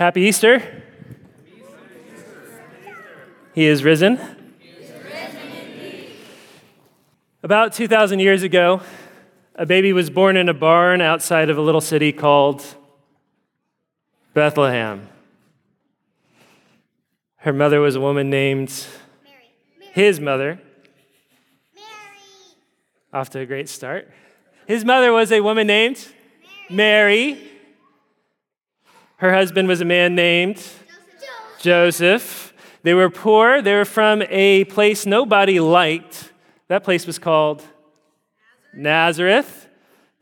Happy 0.00 0.22
Easter. 0.22 0.62
He 3.54 3.66
is 3.66 3.84
risen. 3.84 4.18
About 7.42 7.74
2,000 7.74 8.18
years 8.18 8.42
ago, 8.42 8.80
a 9.56 9.66
baby 9.66 9.92
was 9.92 10.08
born 10.08 10.38
in 10.38 10.48
a 10.48 10.54
barn 10.54 11.02
outside 11.02 11.50
of 11.50 11.58
a 11.58 11.60
little 11.60 11.82
city 11.82 12.12
called 12.12 12.64
Bethlehem. 14.32 15.06
Her 17.36 17.52
mother 17.52 17.82
was 17.82 17.94
a 17.94 18.00
woman 18.00 18.30
named 18.30 18.72
Mary. 19.22 19.36
Mary. 19.78 19.92
his 19.92 20.18
mother. 20.18 20.62
Mary. 21.74 21.84
Off 23.12 23.28
to 23.28 23.40
a 23.40 23.44
great 23.44 23.68
start. 23.68 24.08
His 24.66 24.82
mother 24.82 25.12
was 25.12 25.30
a 25.30 25.42
woman 25.42 25.66
named 25.66 26.08
Mary. 26.70 27.49
Her 29.20 29.34
husband 29.34 29.68
was 29.68 29.82
a 29.82 29.84
man 29.84 30.14
named 30.14 30.56
Joseph. 30.56 31.60
Joseph. 31.60 32.54
They 32.82 32.94
were 32.94 33.10
poor. 33.10 33.60
They 33.60 33.74
were 33.74 33.84
from 33.84 34.22
a 34.30 34.64
place 34.64 35.04
nobody 35.04 35.60
liked. 35.60 36.32
That 36.68 36.84
place 36.84 37.06
was 37.06 37.18
called 37.18 37.62
Nazareth. 38.72 39.68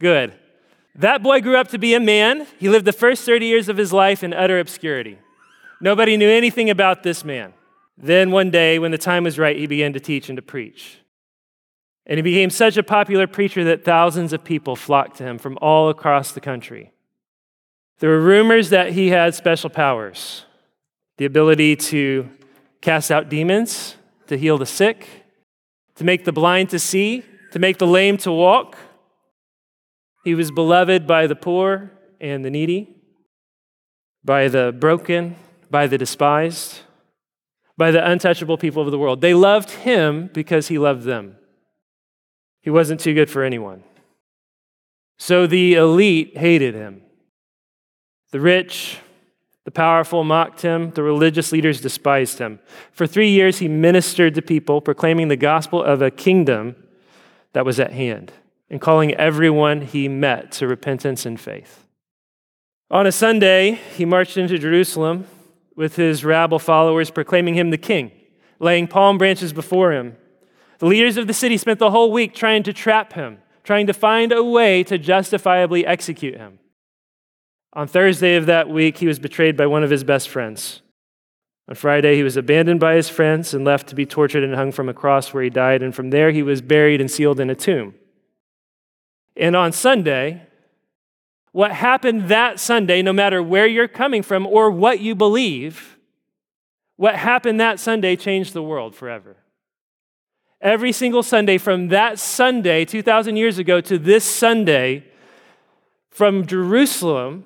Good. 0.01 0.35
That 0.97 1.23
boy 1.23 1.41
grew 1.41 1.57
up 1.57 1.69
to 1.69 1.79
be 1.79 1.95
a 1.95 2.01
man. 2.01 2.49
He 2.59 2.69
lived 2.69 2.87
the 2.87 2.93
first 2.93 3.25
30 3.25 3.47
years 3.47 3.69
of 3.69 3.77
his 3.77 3.93
life 3.93 4.25
in 4.25 4.35
utter 4.35 4.59
obscurity. 4.59 5.19
Nobody 5.81 6.17
knew 6.17 6.29
anything 6.29 6.69
about 6.69 7.05
this 7.05 7.25
man. 7.25 7.53
Then 7.97 8.33
one 8.33 8.51
day, 8.51 8.81
when 8.81 8.91
the 8.91 8.99
time 8.99 9.23
was 9.23 9.39
right, 9.39 9.57
he 9.57 9.69
began 9.69 9.93
to 9.93 10.01
teach 10.01 10.29
and 10.29 10.35
to 10.35 10.43
preach. 10.43 10.99
And 12.05 12.19
he 12.19 12.23
became 12.23 12.51
such 12.51 12.77
a 12.77 12.83
popular 12.83 13.29
preacher 13.29 13.63
that 13.63 13.85
thousands 13.85 14.33
of 14.33 14.43
people 14.43 14.75
flocked 14.75 15.19
to 15.19 15.25
him 15.25 15.39
from 15.39 15.57
all 15.61 15.89
across 15.89 16.33
the 16.33 16.41
country. 16.41 16.91
There 17.99 18.11
were 18.11 18.21
rumors 18.21 18.71
that 18.71 18.93
he 18.93 19.09
had 19.09 19.35
special 19.35 19.71
powers 19.71 20.45
the 21.17 21.25
ability 21.25 21.75
to 21.75 22.31
cast 22.81 23.11
out 23.11 23.29
demons, 23.29 23.97
to 24.29 24.39
heal 24.39 24.57
the 24.57 24.67
sick, 24.67 25.07
to 25.97 26.05
make 26.05 26.25
the 26.25 26.33
blind 26.33 26.71
to 26.71 26.79
see, 26.79 27.25
to 27.51 27.59
make 27.59 27.79
the 27.79 27.87
lame 27.87 28.17
to 28.19 28.31
walk. 28.31 28.79
He 30.23 30.37
was 30.37 30.53
beloved 30.53 31.07
by 31.07 31.27
the 31.27 31.35
poor 31.35 31.91
and 32.21 32.45
the 32.45 32.51
needy, 32.51 32.95
by 34.25 34.47
the 34.47 34.73
broken, 34.79 35.35
by 35.71 35.89
the 35.89 35.99
despised, 35.99 36.81
by 37.77 37.91
the 37.91 38.09
untouchable 38.09 38.59
people 38.59 38.83
of 38.83 38.93
the 38.93 38.99
world. 38.99 39.21
They 39.21 39.35
loved 39.35 39.71
him 39.71 40.31
because 40.33 40.69
he 40.69 40.79
loved 40.79 41.03
them. 41.03 41.37
He 42.61 42.71
wasn't 42.71 43.01
too 43.01 43.15
good 43.15 43.31
for 43.31 43.43
anyone. 43.43 43.83
So 45.19 45.49
the 45.49 45.75
elite 45.75 46.37
hated 46.37 46.75
him. 46.75 47.03
The 48.31 48.41
rich, 48.41 48.99
the 49.65 49.71
powerful 49.71 50.25
mocked 50.25 50.63
him. 50.63 50.93
The 50.93 51.03
religious 51.03 51.53
leaders 51.53 51.81
despised 51.81 52.39
him. 52.39 52.59
For 52.93 53.07
three 53.07 53.31
years, 53.31 53.59
he 53.59 53.69
ministered 53.69 54.35
to 54.35 54.43
people, 54.43 54.81
proclaiming 54.81 55.29
the 55.29 55.37
gospel 55.37 55.83
of 55.83 56.03
a 56.03 56.11
kingdom 56.11 56.77
that 57.53 57.65
was 57.65 57.79
at 57.81 57.93
hand 57.93 58.33
and 58.71 58.81
calling 58.81 59.15
everyone 59.15 59.83
he 59.83 60.09
met 60.09 60.53
to 60.53 60.67
repentance 60.67 61.25
and 61.25 61.41
faith. 61.41 61.87
On 62.91 63.07
a 63.07 63.13
Sunday, 63.13 63.73
he 63.97 64.05
marched 64.05 64.37
into 64.37 64.59
Jerusalem 64.59 65.27
with 65.77 65.97
his 65.97 66.25
rabble 66.25 66.59
followers, 66.59 67.11
proclaiming 67.11 67.55
him 67.55 67.71
the 67.71 67.79
king, 67.79 68.11
laying 68.59 68.89
palm 68.89 69.19
branches 69.19 69.53
before 69.53 69.93
him. 69.93 70.17
The 70.79 70.87
leaders 70.87 71.17
of 71.17 71.27
the 71.27 71.35
city 71.35 71.57
spent 71.57 71.79
the 71.79 71.91
whole 71.91 72.11
week 72.11 72.35
trying 72.35 72.63
to 72.65 72.73
trap 72.73 73.13
him, 73.13 73.39
trying 73.65 73.87
to 73.87 73.93
find 73.93 74.33
a 74.33 74.43
way 74.43 74.83
to 74.85 74.99
justifiably 74.99 75.87
execute 75.87 76.37
him. 76.37 76.59
On 77.73 77.87
Thursday 77.87 78.37
of 78.37 78.47
that 78.47 78.69
week, 78.69 78.99
he 78.99 79.07
was 79.07 79.19
betrayed 79.19 79.57
by 79.57 79.67
one 79.67 79.85
of 79.85 79.91
his 79.91 80.05
best 80.05 80.29
friends. 80.29 80.81
On 81.69 81.75
Friday, 81.75 82.17
he 82.17 82.23
was 82.23 82.37
abandoned 82.37 82.81
by 82.81 82.95
his 82.95 83.11
friends 83.11 83.53
and 83.53 83.65
left 83.65 83.89
to 83.89 83.95
be 83.95 84.07
tortured 84.07 84.43
and 84.43 84.55
hung 84.55 84.73
from 84.73 84.89
a 84.89 84.95
cross 84.95 85.35
where 85.35 85.43
he 85.43 85.51
died. 85.51 85.83
And 85.83 85.95
from 85.95 86.11
there, 86.11 86.31
he 86.31 86.43
was 86.43 86.63
buried 86.63 87.01
and 87.01 87.11
sealed 87.11 87.41
in 87.41 87.51
a 87.51 87.55
tomb. 87.55 87.95
And 89.37 89.55
on 89.55 89.73
Sunday, 89.73 90.43
what 91.53 91.73
happened 91.73 92.29
that 92.29 92.59
Sunday, 92.59 93.03
no 93.03 93.13
matter 93.13 93.43
where 93.43 93.67
you're 93.67 93.87
coming 93.87 94.23
from 94.23 94.47
or 94.47 94.71
what 94.71 95.01
you 95.01 95.15
believe, 95.15 95.99
what 96.97 97.17
happened 97.17 97.61
that 97.61 97.79
Sunday 97.79 98.17
changed 98.17 98.55
the 98.55 98.63
world 98.63 98.95
forever. 98.95 99.37
Every 100.61 100.91
single 100.91 101.23
Sunday, 101.23 101.59
from 101.59 101.89
that 101.89 102.19
Sunday, 102.19 102.85
2,000 102.85 103.37
years 103.37 103.59
ago, 103.59 103.81
to 103.83 103.99
this 103.99 104.25
Sunday, 104.25 105.05
from 106.11 106.47
Jerusalem, 106.47 107.45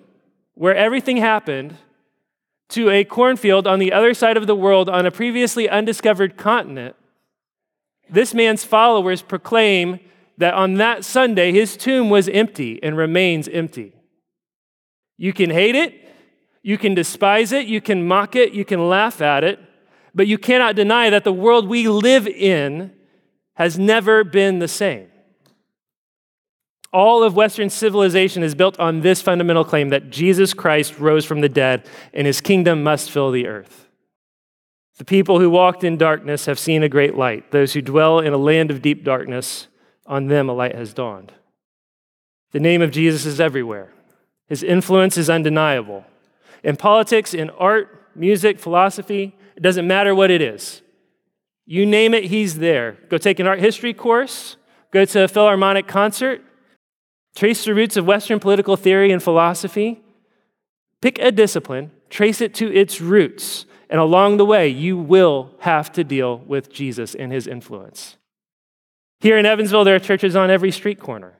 where 0.54 0.74
everything 0.74 1.16
happened, 1.16 1.76
to 2.72 2.88
a 2.88 3.04
cornfield 3.04 3.66
on 3.66 3.78
the 3.78 3.92
other 3.92 4.14
side 4.14 4.38
of 4.38 4.46
the 4.46 4.56
world 4.56 4.88
on 4.88 5.04
a 5.04 5.10
previously 5.10 5.68
undiscovered 5.68 6.38
continent, 6.38 6.96
this 8.08 8.32
man's 8.32 8.64
followers 8.64 9.20
proclaim 9.20 10.00
that 10.38 10.54
on 10.54 10.74
that 10.74 11.04
Sunday, 11.04 11.52
his 11.52 11.76
tomb 11.76 12.08
was 12.08 12.28
empty 12.30 12.82
and 12.82 12.96
remains 12.96 13.46
empty. 13.48 13.94
You 15.18 15.32
can 15.32 15.50
hate 15.50 15.74
it, 15.74 15.94
you 16.62 16.78
can 16.78 16.94
despise 16.94 17.52
it, 17.52 17.66
you 17.66 17.80
can 17.80 18.06
mock 18.06 18.34
it, 18.34 18.52
you 18.52 18.64
can 18.64 18.88
laugh 18.88 19.20
at 19.20 19.44
it, 19.44 19.60
but 20.14 20.26
you 20.26 20.38
cannot 20.38 20.74
deny 20.74 21.10
that 21.10 21.24
the 21.24 21.32
world 21.32 21.68
we 21.68 21.88
live 21.88 22.26
in 22.26 22.92
has 23.54 23.78
never 23.78 24.24
been 24.24 24.58
the 24.58 24.68
same. 24.68 25.11
All 26.92 27.22
of 27.22 27.34
Western 27.34 27.70
civilization 27.70 28.42
is 28.42 28.54
built 28.54 28.78
on 28.78 29.00
this 29.00 29.22
fundamental 29.22 29.64
claim 29.64 29.88
that 29.88 30.10
Jesus 30.10 30.53
Christ 30.53 30.98
rose 30.98 31.25
from 31.25 31.41
the 31.41 31.48
dead 31.48 31.86
and 32.12 32.26
his 32.26 32.41
kingdom 32.41 32.82
must 32.82 33.10
fill 33.10 33.30
the 33.30 33.47
earth. 33.47 33.88
The 34.98 35.04
people 35.04 35.41
who 35.41 35.48
walked 35.48 35.84
in 35.84 35.97
darkness 35.97 36.47
have 36.47 36.58
seen 36.58 36.82
a 36.82 36.88
great 36.88 37.16
light. 37.16 37.50
Those 37.50 37.72
who 37.72 37.80
dwell 37.80 38.19
in 38.19 38.34
a 38.34 38.38
land 38.38 38.70
of 38.70 38.82
deep 38.82 39.04
darkness, 39.04 39.69
on 40.06 40.26
them 40.26 40.48
a 40.48 40.53
light 40.53 40.75
has 40.75 40.92
dawned. 40.92 41.32
The 42.53 42.60
name 42.60 42.82
of 42.82 42.91
Jesus 42.91 43.24
is 43.24 43.41
everywhere. 43.41 43.91
His 44.48 44.62
influence 44.62 45.16
is 45.16 45.30
undeniable. 45.30 46.04
In 46.62 46.76
politics, 46.76 47.32
in 47.32 47.48
art, 47.50 47.88
music, 48.14 48.59
philosophy, 48.60 49.34
it 49.56 49.62
doesn't 49.62 49.86
matter 49.86 50.14
what 50.14 50.30
it 50.30 50.42
is. 50.42 50.82
You 51.64 51.86
name 51.86 52.12
it, 52.12 52.24
he's 52.24 52.59
there. 52.59 52.98
Go 53.09 53.16
take 53.16 53.41
an 53.41 53.47
art 53.47 53.60
history 53.60 53.94
course, 53.94 54.56
go 54.91 55.06
to 55.06 55.24
a 55.24 55.28
Philharmonic 55.28 55.86
concert, 55.86 56.42
trace 57.34 57.65
the 57.65 57.75
roots 57.75 57.97
of 57.97 58.06
Western 58.06 58.41
political 58.41 58.76
theory 58.76 59.12
and 59.12 59.22
philosophy. 59.22 60.00
Pick 61.00 61.19
a 61.19 61.32
discipline, 61.32 61.91
trace 62.10 62.41
it 62.41 62.54
to 62.54 62.72
its 62.72 63.00
roots, 63.00 63.66
and 63.91 64.00
along 64.00 64.37
the 64.37 64.44
way, 64.44 64.69
you 64.69 64.97
will 64.97 65.50
have 65.60 65.92
to 65.92 66.04
deal 66.04 66.38
with 66.38 66.72
Jesus 66.72 67.15
and 67.15 67.31
his 67.31 67.47
influence. 67.47 68.16
Here 69.21 69.37
in 69.37 69.47
Evansville, 69.47 69.84
there 69.84 69.94
are 69.94 70.00
churches 70.00 70.34
on 70.34 70.50
every 70.50 70.71
street 70.71 70.98
corner. 70.98 71.34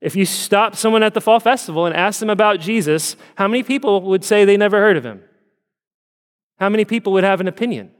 If 0.00 0.16
you 0.16 0.24
stop 0.24 0.76
someone 0.76 1.02
at 1.02 1.14
the 1.14 1.20
fall 1.20 1.40
festival 1.40 1.86
and 1.86 1.94
ask 1.94 2.20
them 2.20 2.30
about 2.30 2.60
Jesus, 2.60 3.16
how 3.36 3.48
many 3.48 3.62
people 3.62 4.02
would 4.02 4.24
say 4.24 4.44
they 4.44 4.56
never 4.56 4.78
heard 4.78 4.96
of 4.96 5.04
him? 5.04 5.22
How 6.58 6.68
many 6.68 6.84
people 6.84 7.12
would 7.12 7.24
have 7.24 7.40
an 7.40 7.48
opinion? 7.48 7.90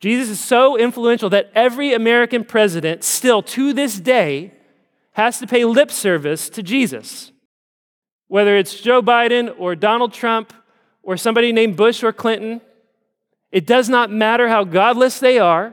Jesus 0.00 0.28
is 0.28 0.40
so 0.40 0.78
influential 0.78 1.30
that 1.30 1.50
every 1.54 1.94
American 1.94 2.44
president, 2.44 3.04
still 3.04 3.42
to 3.42 3.72
this 3.72 3.98
day, 3.98 4.52
has 5.16 5.38
to 5.38 5.46
pay 5.46 5.64
lip 5.64 5.90
service 5.90 6.50
to 6.50 6.62
Jesus. 6.62 7.32
Whether 8.28 8.54
it's 8.58 8.78
Joe 8.78 9.00
Biden 9.00 9.54
or 9.58 9.74
Donald 9.74 10.12
Trump 10.12 10.52
or 11.02 11.16
somebody 11.16 11.52
named 11.52 11.74
Bush 11.74 12.02
or 12.02 12.12
Clinton, 12.12 12.60
it 13.50 13.66
does 13.66 13.88
not 13.88 14.10
matter 14.10 14.46
how 14.48 14.64
godless 14.64 15.18
they 15.18 15.38
are, 15.38 15.72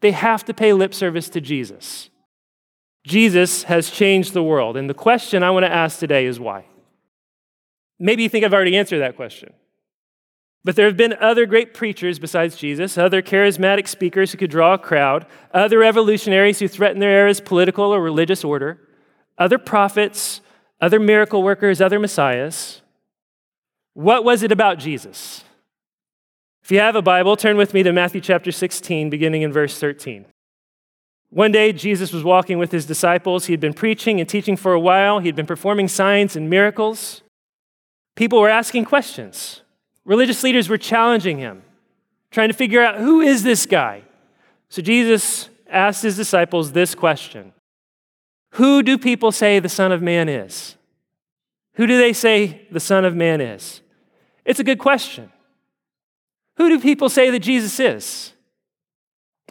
they 0.00 0.10
have 0.10 0.44
to 0.46 0.52
pay 0.52 0.72
lip 0.72 0.92
service 0.94 1.28
to 1.28 1.40
Jesus. 1.40 2.10
Jesus 3.06 3.62
has 3.64 3.88
changed 3.88 4.32
the 4.32 4.42
world. 4.42 4.76
And 4.76 4.90
the 4.90 4.94
question 4.94 5.44
I 5.44 5.52
want 5.52 5.64
to 5.64 5.72
ask 5.72 6.00
today 6.00 6.26
is 6.26 6.40
why? 6.40 6.64
Maybe 8.00 8.24
you 8.24 8.28
think 8.28 8.44
I've 8.44 8.52
already 8.52 8.76
answered 8.76 8.98
that 8.98 9.14
question. 9.14 9.52
But 10.64 10.76
there 10.76 10.86
have 10.86 10.96
been 10.96 11.14
other 11.20 11.44
great 11.44 11.74
preachers 11.74 12.18
besides 12.18 12.56
Jesus, 12.56 12.96
other 12.96 13.20
charismatic 13.20 13.86
speakers 13.86 14.32
who 14.32 14.38
could 14.38 14.50
draw 14.50 14.74
a 14.74 14.78
crowd, 14.78 15.26
other 15.52 15.78
revolutionaries 15.78 16.58
who 16.58 16.68
threatened 16.68 17.02
their 17.02 17.10
era's 17.10 17.40
political 17.40 17.84
or 17.84 18.00
religious 18.00 18.42
order, 18.42 18.80
other 19.36 19.58
prophets, 19.58 20.40
other 20.80 20.98
miracle 20.98 21.42
workers, 21.42 21.82
other 21.82 21.98
messiahs. 21.98 22.80
What 23.92 24.24
was 24.24 24.42
it 24.42 24.50
about 24.50 24.78
Jesus? 24.78 25.44
If 26.62 26.70
you 26.70 26.78
have 26.78 26.96
a 26.96 27.02
Bible, 27.02 27.36
turn 27.36 27.58
with 27.58 27.74
me 27.74 27.82
to 27.82 27.92
Matthew 27.92 28.22
chapter 28.22 28.50
16, 28.50 29.10
beginning 29.10 29.42
in 29.42 29.52
verse 29.52 29.78
13. 29.78 30.24
One 31.28 31.52
day, 31.52 31.72
Jesus 31.72 32.10
was 32.12 32.24
walking 32.24 32.58
with 32.58 32.72
his 32.72 32.86
disciples. 32.86 33.46
He 33.46 33.52
had 33.52 33.60
been 33.60 33.74
preaching 33.74 34.18
and 34.18 34.28
teaching 34.28 34.56
for 34.56 34.72
a 34.72 34.80
while, 34.80 35.18
he 35.18 35.26
had 35.26 35.36
been 35.36 35.46
performing 35.46 35.88
signs 35.88 36.36
and 36.36 36.48
miracles. 36.48 37.22
People 38.14 38.40
were 38.40 38.48
asking 38.48 38.86
questions. 38.86 39.60
Religious 40.04 40.42
leaders 40.42 40.68
were 40.68 40.78
challenging 40.78 41.38
him, 41.38 41.62
trying 42.30 42.48
to 42.48 42.54
figure 42.54 42.82
out 42.82 42.98
who 42.98 43.20
is 43.20 43.42
this 43.42 43.66
guy? 43.66 44.02
So 44.68 44.82
Jesus 44.82 45.48
asked 45.70 46.02
his 46.02 46.16
disciples 46.16 46.72
this 46.72 46.94
question 46.94 47.52
Who 48.52 48.82
do 48.82 48.98
people 48.98 49.32
say 49.32 49.58
the 49.58 49.68
Son 49.68 49.92
of 49.92 50.02
Man 50.02 50.28
is? 50.28 50.76
Who 51.74 51.86
do 51.86 51.98
they 51.98 52.12
say 52.12 52.66
the 52.70 52.80
Son 52.80 53.04
of 53.04 53.16
Man 53.16 53.40
is? 53.40 53.80
It's 54.44 54.60
a 54.60 54.64
good 54.64 54.78
question. 54.78 55.32
Who 56.56 56.68
do 56.68 56.80
people 56.80 57.08
say 57.08 57.30
that 57.30 57.40
Jesus 57.40 57.80
is? 57.80 58.32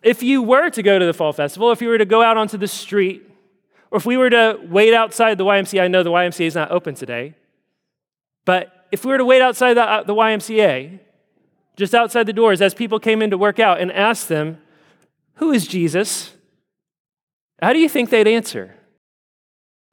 If 0.04 0.22
you 0.22 0.42
were 0.42 0.70
to 0.70 0.84
go 0.84 1.00
to 1.00 1.06
the 1.06 1.14
fall 1.14 1.34
festival, 1.34 1.72
if 1.72 1.82
you 1.82 1.88
were 1.88 1.98
to 1.98 2.06
go 2.06 2.22
out 2.22 2.38
onto 2.38 2.58
the 2.58 2.68
street, 2.68 3.24
or 3.92 3.98
if 3.98 4.06
we 4.06 4.18
were 4.18 4.30
to 4.30 4.60
wait 4.70 4.94
outside 4.94 5.38
the 5.38 5.46
YMCA, 5.46 5.82
I 5.82 5.88
know 5.88 6.04
the 6.04 6.12
YMCA 6.12 6.46
is 6.46 6.56
not 6.56 6.72
open 6.72 6.96
today, 6.96 7.36
but 8.46 8.73
if 8.94 9.04
we 9.04 9.12
were 9.12 9.18
to 9.18 9.26
wait 9.26 9.42
outside 9.42 9.74
the, 9.74 9.82
uh, 9.82 10.04
the 10.04 10.14
YMCA, 10.14 11.00
just 11.76 11.96
outside 11.96 12.28
the 12.28 12.34
doors, 12.34 12.62
as 12.62 12.76
people 12.76 13.00
came 13.00 13.24
in 13.24 13.32
to 13.32 13.38
work 13.40 13.58
out 13.58 13.82
and 13.82 13.92
asked 13.92 14.30
them, 14.30 14.60
Who 15.38 15.52
is 15.52 15.66
Jesus? 15.66 16.32
How 17.60 17.74
do 17.74 17.80
you 17.80 17.90
think 17.90 18.12
they'd 18.12 18.28
answer? 18.28 18.76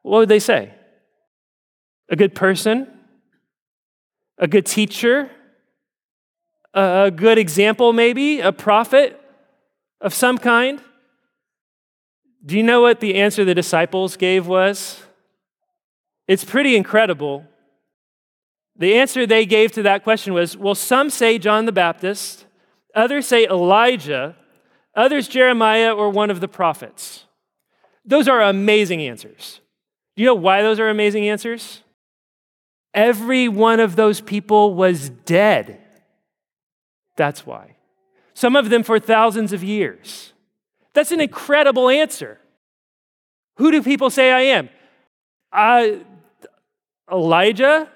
What 0.02 0.18
would 0.18 0.28
they 0.28 0.38
say? 0.38 0.74
A 2.10 2.16
good 2.16 2.34
person? 2.34 2.88
A 4.36 4.46
good 4.46 4.66
teacher? 4.66 5.30
A 6.74 7.10
good 7.10 7.38
example, 7.38 7.94
maybe? 7.94 8.40
A 8.40 8.52
prophet 8.52 9.18
of 10.02 10.12
some 10.12 10.36
kind? 10.36 10.78
Do 12.44 12.54
you 12.54 12.62
know 12.62 12.82
what 12.82 13.00
the 13.00 13.14
answer 13.14 13.46
the 13.46 13.54
disciples 13.54 14.18
gave 14.18 14.46
was? 14.46 15.02
It's 16.28 16.44
pretty 16.44 16.76
incredible. 16.76 17.46
The 18.80 18.94
answer 18.94 19.26
they 19.26 19.44
gave 19.44 19.72
to 19.72 19.82
that 19.82 20.02
question 20.02 20.32
was 20.32 20.56
well, 20.56 20.74
some 20.74 21.10
say 21.10 21.38
John 21.38 21.66
the 21.66 21.72
Baptist, 21.72 22.46
others 22.94 23.26
say 23.26 23.46
Elijah, 23.46 24.34
others 24.94 25.28
Jeremiah 25.28 25.94
or 25.94 26.08
one 26.08 26.30
of 26.30 26.40
the 26.40 26.48
prophets. 26.48 27.26
Those 28.06 28.26
are 28.26 28.40
amazing 28.42 29.02
answers. 29.02 29.60
Do 30.16 30.22
you 30.22 30.26
know 30.26 30.34
why 30.34 30.62
those 30.62 30.80
are 30.80 30.88
amazing 30.88 31.28
answers? 31.28 31.82
Every 32.94 33.48
one 33.48 33.80
of 33.80 33.96
those 33.96 34.22
people 34.22 34.74
was 34.74 35.10
dead. 35.10 35.78
That's 37.16 37.44
why. 37.44 37.76
Some 38.32 38.56
of 38.56 38.70
them 38.70 38.82
for 38.82 38.98
thousands 38.98 39.52
of 39.52 39.62
years. 39.62 40.32
That's 40.94 41.12
an 41.12 41.20
incredible 41.20 41.90
answer. 41.90 42.40
Who 43.58 43.70
do 43.70 43.82
people 43.82 44.08
say 44.08 44.32
I 44.32 44.40
am? 44.40 44.70
Uh, 45.52 46.02
Elijah? 47.12 47.90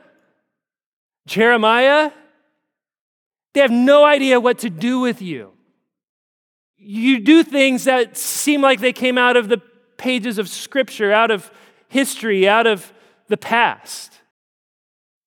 Jeremiah? 1.26 2.11
They 3.53 3.61
have 3.61 3.71
no 3.71 4.05
idea 4.05 4.41
what 4.41 4.59
to 4.61 4.71
do 4.71 5.00
with 5.00 5.23
you. 5.23 5.53
You 6.76 7.21
do 7.21 7.43
things 7.43 7.85
that 7.85 8.17
seem 8.17 8.61
like 8.61 8.81
they 8.81 8.93
came 8.93 9.17
out 9.17 9.37
of 9.37 9.49
the 9.49 9.62
pages 9.97 10.38
of 10.38 10.49
scripture, 10.49 11.12
out 11.12 11.31
of 11.31 11.50
history, 11.88 12.49
out 12.49 12.67
of 12.67 12.93
the 13.29 13.37
past. 13.37 14.21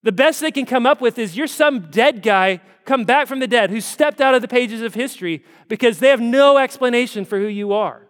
The 0.03 0.11
best 0.11 0.39
they 0.39 0.51
can 0.51 0.65
come 0.65 0.85
up 0.85 1.01
with 1.01 1.17
is 1.17 1.35
you're 1.35 1.47
some 1.47 1.89
dead 1.89 2.21
guy 2.21 2.61
come 2.85 3.03
back 3.03 3.27
from 3.27 3.39
the 3.39 3.47
dead 3.47 3.69
who 3.69 3.81
stepped 3.81 4.21
out 4.21 4.33
of 4.33 4.41
the 4.41 4.47
pages 4.47 4.81
of 4.81 4.93
history 4.93 5.43
because 5.67 5.99
they 5.99 6.09
have 6.09 6.21
no 6.21 6.57
explanation 6.57 7.25
for 7.25 7.37
who 7.37 7.47
you 7.47 7.73
are. 7.73 8.01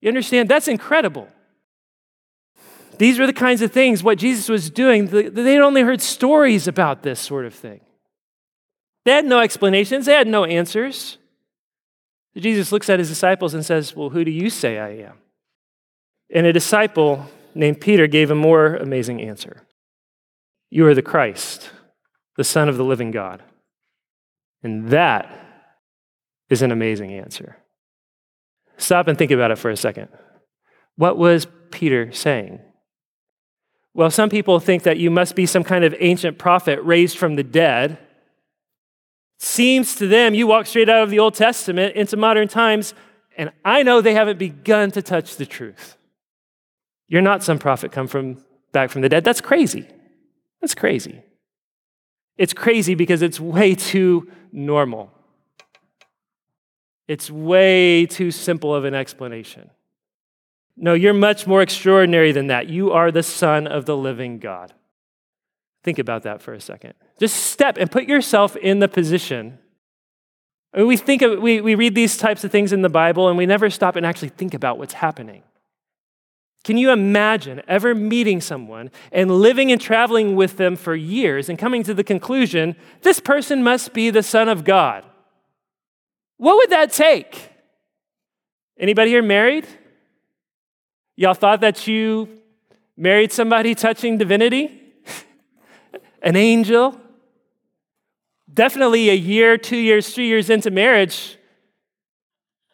You 0.00 0.08
understand? 0.08 0.48
That's 0.48 0.68
incredible. 0.68 1.28
These 2.98 3.18
were 3.18 3.26
the 3.26 3.32
kinds 3.32 3.62
of 3.62 3.72
things 3.72 4.02
what 4.02 4.18
Jesus 4.18 4.48
was 4.48 4.70
doing. 4.70 5.06
They 5.06 5.54
had 5.54 5.62
only 5.62 5.82
heard 5.82 6.00
stories 6.00 6.68
about 6.68 7.02
this 7.02 7.20
sort 7.20 7.46
of 7.46 7.54
thing. 7.54 7.80
They 9.04 9.12
had 9.12 9.24
no 9.24 9.40
explanations, 9.40 10.06
they 10.06 10.14
had 10.14 10.28
no 10.28 10.44
answers. 10.44 11.18
Jesus 12.36 12.72
looks 12.72 12.88
at 12.88 12.98
his 12.98 13.08
disciples 13.08 13.52
and 13.52 13.64
says, 13.64 13.94
Well, 13.94 14.10
who 14.10 14.24
do 14.24 14.30
you 14.30 14.48
say 14.48 14.78
I 14.78 14.90
am? 15.06 15.18
And 16.32 16.46
a 16.46 16.52
disciple 16.52 17.26
named 17.54 17.80
Peter 17.80 18.06
gave 18.06 18.30
a 18.30 18.34
more 18.34 18.76
amazing 18.76 19.20
answer 19.20 19.66
You 20.70 20.86
are 20.86 20.94
the 20.94 21.02
Christ, 21.02 21.70
the 22.36 22.44
Son 22.44 22.68
of 22.68 22.76
the 22.76 22.84
living 22.84 23.10
God. 23.10 23.42
And 24.62 24.88
that 24.90 25.28
is 26.48 26.62
an 26.62 26.70
amazing 26.70 27.12
answer. 27.12 27.56
Stop 28.76 29.08
and 29.08 29.18
think 29.18 29.30
about 29.30 29.50
it 29.50 29.58
for 29.58 29.70
a 29.70 29.76
second. 29.76 30.08
What 30.96 31.18
was 31.18 31.46
Peter 31.70 32.12
saying? 32.12 32.60
Well, 33.94 34.10
some 34.10 34.30
people 34.30 34.58
think 34.58 34.84
that 34.84 34.98
you 34.98 35.10
must 35.10 35.34
be 35.34 35.46
some 35.46 35.64
kind 35.64 35.84
of 35.84 35.94
ancient 35.98 36.38
prophet 36.38 36.80
raised 36.82 37.18
from 37.18 37.36
the 37.36 37.42
dead. 37.42 37.98
Seems 39.38 39.96
to 39.96 40.06
them 40.06 40.34
you 40.34 40.46
walk 40.46 40.66
straight 40.66 40.88
out 40.88 41.02
of 41.02 41.10
the 41.10 41.18
Old 41.18 41.34
Testament 41.34 41.94
into 41.94 42.16
modern 42.16 42.48
times, 42.48 42.94
and 43.36 43.52
I 43.64 43.82
know 43.82 44.00
they 44.00 44.14
haven't 44.14 44.38
begun 44.38 44.90
to 44.92 45.02
touch 45.02 45.36
the 45.36 45.46
truth. 45.46 45.96
You're 47.08 47.22
not 47.22 47.42
some 47.42 47.58
prophet 47.58 47.92
come 47.92 48.06
from 48.06 48.42
back 48.72 48.90
from 48.90 49.02
the 49.02 49.08
dead. 49.08 49.24
That's 49.24 49.40
crazy. 49.40 49.86
That's 50.60 50.74
crazy. 50.74 51.22
It's 52.38 52.54
crazy 52.54 52.94
because 52.94 53.20
it's 53.20 53.38
way 53.38 53.74
too 53.74 54.30
normal. 54.52 55.10
It's 57.08 57.30
way 57.30 58.06
too 58.06 58.30
simple 58.30 58.74
of 58.74 58.84
an 58.84 58.94
explanation. 58.94 59.70
No, 60.76 60.94
you're 60.94 61.12
much 61.12 61.46
more 61.46 61.62
extraordinary 61.62 62.32
than 62.32 62.46
that. 62.46 62.68
You 62.68 62.92
are 62.92 63.10
the 63.10 63.22
Son 63.22 63.66
of 63.66 63.84
the 63.84 63.96
living 63.96 64.38
God. 64.38 64.72
Think 65.84 65.98
about 65.98 66.22
that 66.22 66.40
for 66.40 66.54
a 66.54 66.60
second. 66.60 66.94
Just 67.18 67.36
step 67.36 67.76
and 67.76 67.90
put 67.90 68.04
yourself 68.04 68.56
in 68.56 68.78
the 68.78 68.88
position. 68.88 69.58
I 70.72 70.78
mean, 70.78 70.86
we 70.86 70.96
think 70.96 71.22
of, 71.22 71.40
we, 71.40 71.60
we 71.60 71.74
read 71.74 71.94
these 71.94 72.16
types 72.16 72.44
of 72.44 72.50
things 72.50 72.72
in 72.72 72.82
the 72.82 72.88
Bible 72.88 73.28
and 73.28 73.36
we 73.36 73.46
never 73.46 73.68
stop 73.68 73.96
and 73.96 74.06
actually 74.06 74.30
think 74.30 74.54
about 74.54 74.78
what's 74.78 74.94
happening. 74.94 75.42
Can 76.64 76.76
you 76.76 76.92
imagine 76.92 77.60
ever 77.66 77.94
meeting 77.94 78.40
someone 78.40 78.90
and 79.10 79.30
living 79.30 79.72
and 79.72 79.80
traveling 79.80 80.36
with 80.36 80.56
them 80.56 80.76
for 80.76 80.94
years 80.94 81.48
and 81.48 81.58
coming 81.58 81.82
to 81.82 81.92
the 81.92 82.04
conclusion, 82.04 82.76
this 83.02 83.18
person 83.18 83.64
must 83.64 83.92
be 83.92 84.10
the 84.10 84.22
Son 84.22 84.48
of 84.48 84.64
God? 84.64 85.04
What 86.36 86.56
would 86.56 86.70
that 86.70 86.92
take? 86.92 87.50
Anybody 88.78 89.10
here 89.10 89.22
married? 89.22 89.66
Y'all 91.16 91.34
thought 91.34 91.60
that 91.60 91.86
you 91.86 92.28
married 92.96 93.32
somebody 93.32 93.74
touching 93.74 94.18
divinity? 94.18 94.80
An 96.22 96.36
angel? 96.36 96.98
Definitely 98.52 99.10
a 99.10 99.14
year, 99.14 99.56
two 99.56 99.76
years, 99.76 100.14
three 100.14 100.26
years 100.26 100.50
into 100.50 100.70
marriage, 100.70 101.38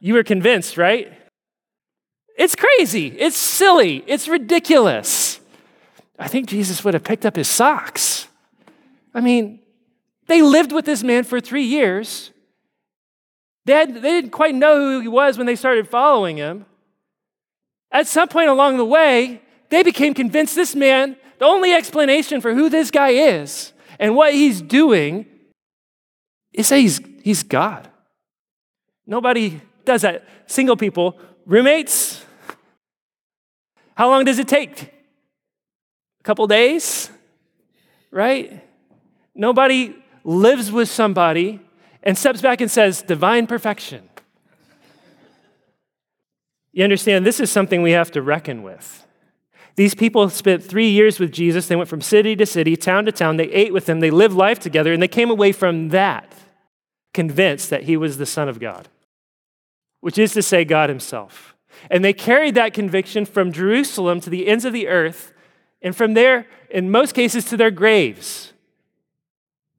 you 0.01 0.15
were 0.15 0.25
convinced, 0.25 0.77
right? 0.77 1.13
It's 2.37 2.55
crazy. 2.55 3.09
It's 3.19 3.37
silly. 3.37 4.05
It's 4.07 4.29
ridiculous. 4.29 5.41
I 6.19 6.29
think 6.29 6.49
Jesus 6.49 6.85
would 6.85 6.95
have 6.95 7.05
picked 7.05 7.27
up 7.27 7.37
his 7.37 7.49
socks. 7.49 8.29
I 9.15 9.21
mean, 9.21 9.61
they 10.27 10.43
lived 10.43 10.73
with 10.73 10.85
this 10.85 11.03
man 11.03 11.25
for 11.25 11.41
three 11.41 11.65
years. 11.65 12.31
They, 13.65 13.73
had, 13.73 13.95
they 13.95 14.01
didn't 14.01 14.31
quite 14.31 14.55
know 14.55 14.77
who 14.77 15.01
he 15.01 15.09
was 15.09 15.37
when 15.37 15.47
they 15.47 15.57
started 15.57 15.89
following 15.89 16.37
him. 16.37 16.67
At 17.91 18.07
some 18.07 18.29
point 18.29 18.49
along 18.49 18.77
the 18.77 18.85
way, 18.85 19.41
they 19.71 19.83
became 19.83 20.15
convinced 20.15 20.55
this 20.55 20.75
man, 20.75 21.17
the 21.39 21.45
only 21.45 21.73
explanation 21.73 22.41
for 22.41 22.55
who 22.55 22.69
this 22.69 22.91
guy 22.91 23.11
is 23.11 23.73
and 23.99 24.15
what 24.15 24.35
he's 24.35 24.61
doing 24.61 25.27
is 26.53 26.69
that 26.69 26.79
he's, 26.79 27.01
he's 27.23 27.43
God. 27.43 27.89
Nobody 29.07 29.61
does 29.85 30.03
that. 30.03 30.25
Single 30.47 30.77
people, 30.77 31.19
roommates, 31.47 32.25
how 33.95 34.09
long 34.09 34.25
does 34.25 34.39
it 34.39 34.49
take? 34.49 34.83
A 34.83 36.23
couple 36.23 36.47
days? 36.47 37.11
Right? 38.11 38.65
Nobody 39.35 39.95
lives 40.25 40.71
with 40.71 40.89
somebody 40.89 41.61
and 42.03 42.17
steps 42.17 42.41
back 42.41 42.61
and 42.61 42.71
says, 42.71 43.03
divine 43.03 43.47
perfection. 43.47 44.08
You 46.79 46.85
understand, 46.85 47.27
this 47.27 47.41
is 47.41 47.51
something 47.51 47.83
we 47.83 47.91
have 47.91 48.13
to 48.13 48.23
reckon 48.23 48.63
with. 48.63 49.05
These 49.75 49.97
people 49.97 50.31
spent 50.31 50.63
three 50.63 50.89
years 50.89 51.19
with 51.19 51.33
Jesus. 51.33 51.67
They 51.67 51.75
went 51.75 51.89
from 51.89 52.01
city 52.01 52.37
to 52.37 52.47
city, 52.47 52.77
town 52.77 53.05
to 53.07 53.11
town. 53.11 53.37
They 53.37 53.51
ate 53.51 53.73
with 53.73 53.89
him. 53.89 53.99
They 53.99 54.13
lived 54.13 54.37
life 54.37 54.61
together, 54.61 54.93
and 54.93 55.03
they 55.03 55.09
came 55.09 55.29
away 55.29 55.51
from 55.51 55.89
that 55.89 56.33
convinced 57.13 57.71
that 57.71 57.83
he 57.83 57.97
was 57.97 58.17
the 58.17 58.27
Son 58.27 58.49
of 58.49 58.61
God, 58.61 58.87
which 60.03 60.19
is 60.19 60.33
to 60.35 60.41
say, 60.41 60.65
God 60.65 60.89
himself. 60.89 61.57
And 61.91 62.05
they 62.05 62.13
carried 62.13 62.55
that 62.55 62.75
conviction 62.75 63.25
from 63.25 63.51
Jerusalem 63.51 64.21
to 64.21 64.31
the 64.31 64.47
ends 64.47 64.65
of 64.65 64.73
the 64.73 64.87
earth, 64.87 65.33
and 65.83 65.97
from 65.97 66.15
there, 66.15 66.47
in 66.71 66.93
most 66.93 67.13
cases, 67.13 67.45
to 67.47 67.57
their 67.57 67.73
graves. 67.73 68.53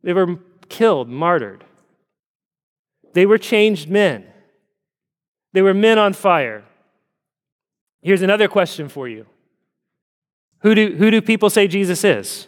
They 0.04 0.12
were 0.12 0.38
killed, 0.68 1.08
martyred. 1.08 1.64
They 3.14 3.26
were 3.26 3.38
changed 3.38 3.90
men. 3.90 4.26
They 5.54 5.62
were 5.62 5.74
men 5.74 5.98
on 5.98 6.12
fire. 6.12 6.66
Here's 8.02 8.22
another 8.22 8.48
question 8.48 8.90
for 8.90 9.08
you 9.08 9.26
Who 10.62 10.76
do, 10.76 10.96
who 10.96 11.12
do 11.12 11.22
people 11.22 11.50
say 11.50 11.68
Jesus 11.68 12.04
is? 12.04 12.48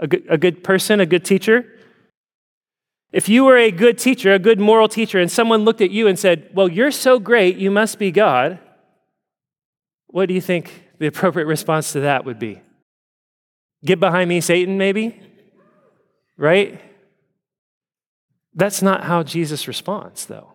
A 0.00 0.06
good, 0.06 0.24
a 0.28 0.38
good 0.38 0.64
person, 0.64 1.00
a 1.00 1.06
good 1.06 1.24
teacher? 1.24 1.70
If 3.12 3.28
you 3.28 3.44
were 3.44 3.56
a 3.56 3.70
good 3.70 3.96
teacher, 3.96 4.34
a 4.34 4.40
good 4.40 4.58
moral 4.58 4.88
teacher, 4.88 5.20
and 5.20 5.30
someone 5.30 5.64
looked 5.64 5.80
at 5.80 5.92
you 5.92 6.08
and 6.08 6.18
said, 6.18 6.50
Well, 6.52 6.68
you're 6.68 6.90
so 6.90 7.18
great, 7.18 7.56
you 7.56 7.70
must 7.70 7.98
be 7.98 8.10
God, 8.10 8.58
what 10.08 10.26
do 10.26 10.34
you 10.34 10.40
think 10.40 10.84
the 10.98 11.06
appropriate 11.06 11.46
response 11.46 11.92
to 11.92 12.00
that 12.00 12.24
would 12.24 12.38
be? 12.38 12.60
Get 13.84 14.00
behind 14.00 14.28
me, 14.28 14.40
Satan, 14.40 14.78
maybe? 14.78 15.20
Right? 16.36 16.80
That's 18.54 18.82
not 18.82 19.04
how 19.04 19.22
Jesus 19.22 19.68
responds, 19.68 20.26
though. 20.26 20.52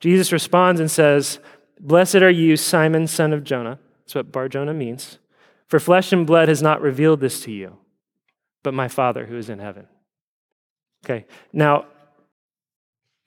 Jesus 0.00 0.32
responds 0.32 0.80
and 0.80 0.90
says, 0.90 1.38
Blessed 1.80 2.16
are 2.16 2.30
you, 2.30 2.56
Simon, 2.56 3.06
son 3.06 3.32
of 3.32 3.44
Jonah. 3.44 3.78
That's 4.00 4.14
what 4.14 4.32
Bar 4.32 4.48
Jonah 4.48 4.74
means. 4.74 5.18
For 5.66 5.80
flesh 5.80 6.12
and 6.12 6.26
blood 6.26 6.48
has 6.48 6.62
not 6.62 6.82
revealed 6.82 7.20
this 7.20 7.40
to 7.42 7.50
you, 7.50 7.78
but 8.62 8.74
my 8.74 8.88
Father 8.88 9.26
who 9.26 9.36
is 9.36 9.48
in 9.48 9.58
heaven. 9.58 9.86
Okay, 11.04 11.24
now, 11.52 11.86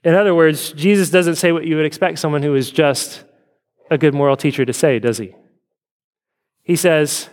in 0.03 0.13
other 0.13 0.35
words, 0.35 0.71
Jesus 0.71 1.09
doesn't 1.09 1.35
say 1.35 1.51
what 1.51 1.65
you 1.65 1.75
would 1.75 1.85
expect 1.85 2.19
someone 2.19 2.43
who 2.43 2.55
is 2.55 2.71
just 2.71 3.23
a 3.89 3.97
good 3.97 4.13
moral 4.13 4.37
teacher 4.37 4.63
to 4.63 4.73
say, 4.73 4.99
does 4.99 5.17
he? 5.17 5.33
He 6.63 6.75
says, 6.75 7.29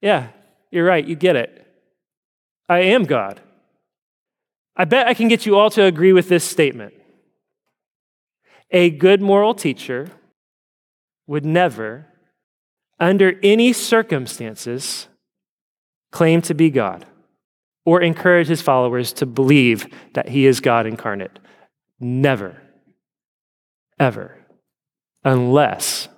Yeah, 0.00 0.28
you're 0.70 0.84
right, 0.84 1.06
you 1.06 1.16
get 1.16 1.36
it. 1.36 1.66
I 2.68 2.80
am 2.80 3.04
God. 3.04 3.40
I 4.76 4.84
bet 4.84 5.08
I 5.08 5.14
can 5.14 5.28
get 5.28 5.44
you 5.44 5.56
all 5.56 5.70
to 5.70 5.84
agree 5.84 6.12
with 6.12 6.28
this 6.28 6.44
statement. 6.44 6.94
A 8.70 8.90
good 8.90 9.20
moral 9.20 9.54
teacher 9.54 10.10
would 11.30 11.44
never, 11.44 12.06
under 12.98 13.38
any 13.40 13.72
circumstances, 13.72 15.06
claim 16.10 16.42
to 16.42 16.52
be 16.54 16.70
God 16.70 17.06
or 17.84 18.02
encourage 18.02 18.48
his 18.48 18.60
followers 18.60 19.12
to 19.12 19.26
believe 19.26 19.86
that 20.14 20.30
he 20.30 20.44
is 20.44 20.58
God 20.58 20.86
incarnate. 20.86 21.38
Never, 22.00 22.60
ever, 23.96 24.44
unless 25.22 26.08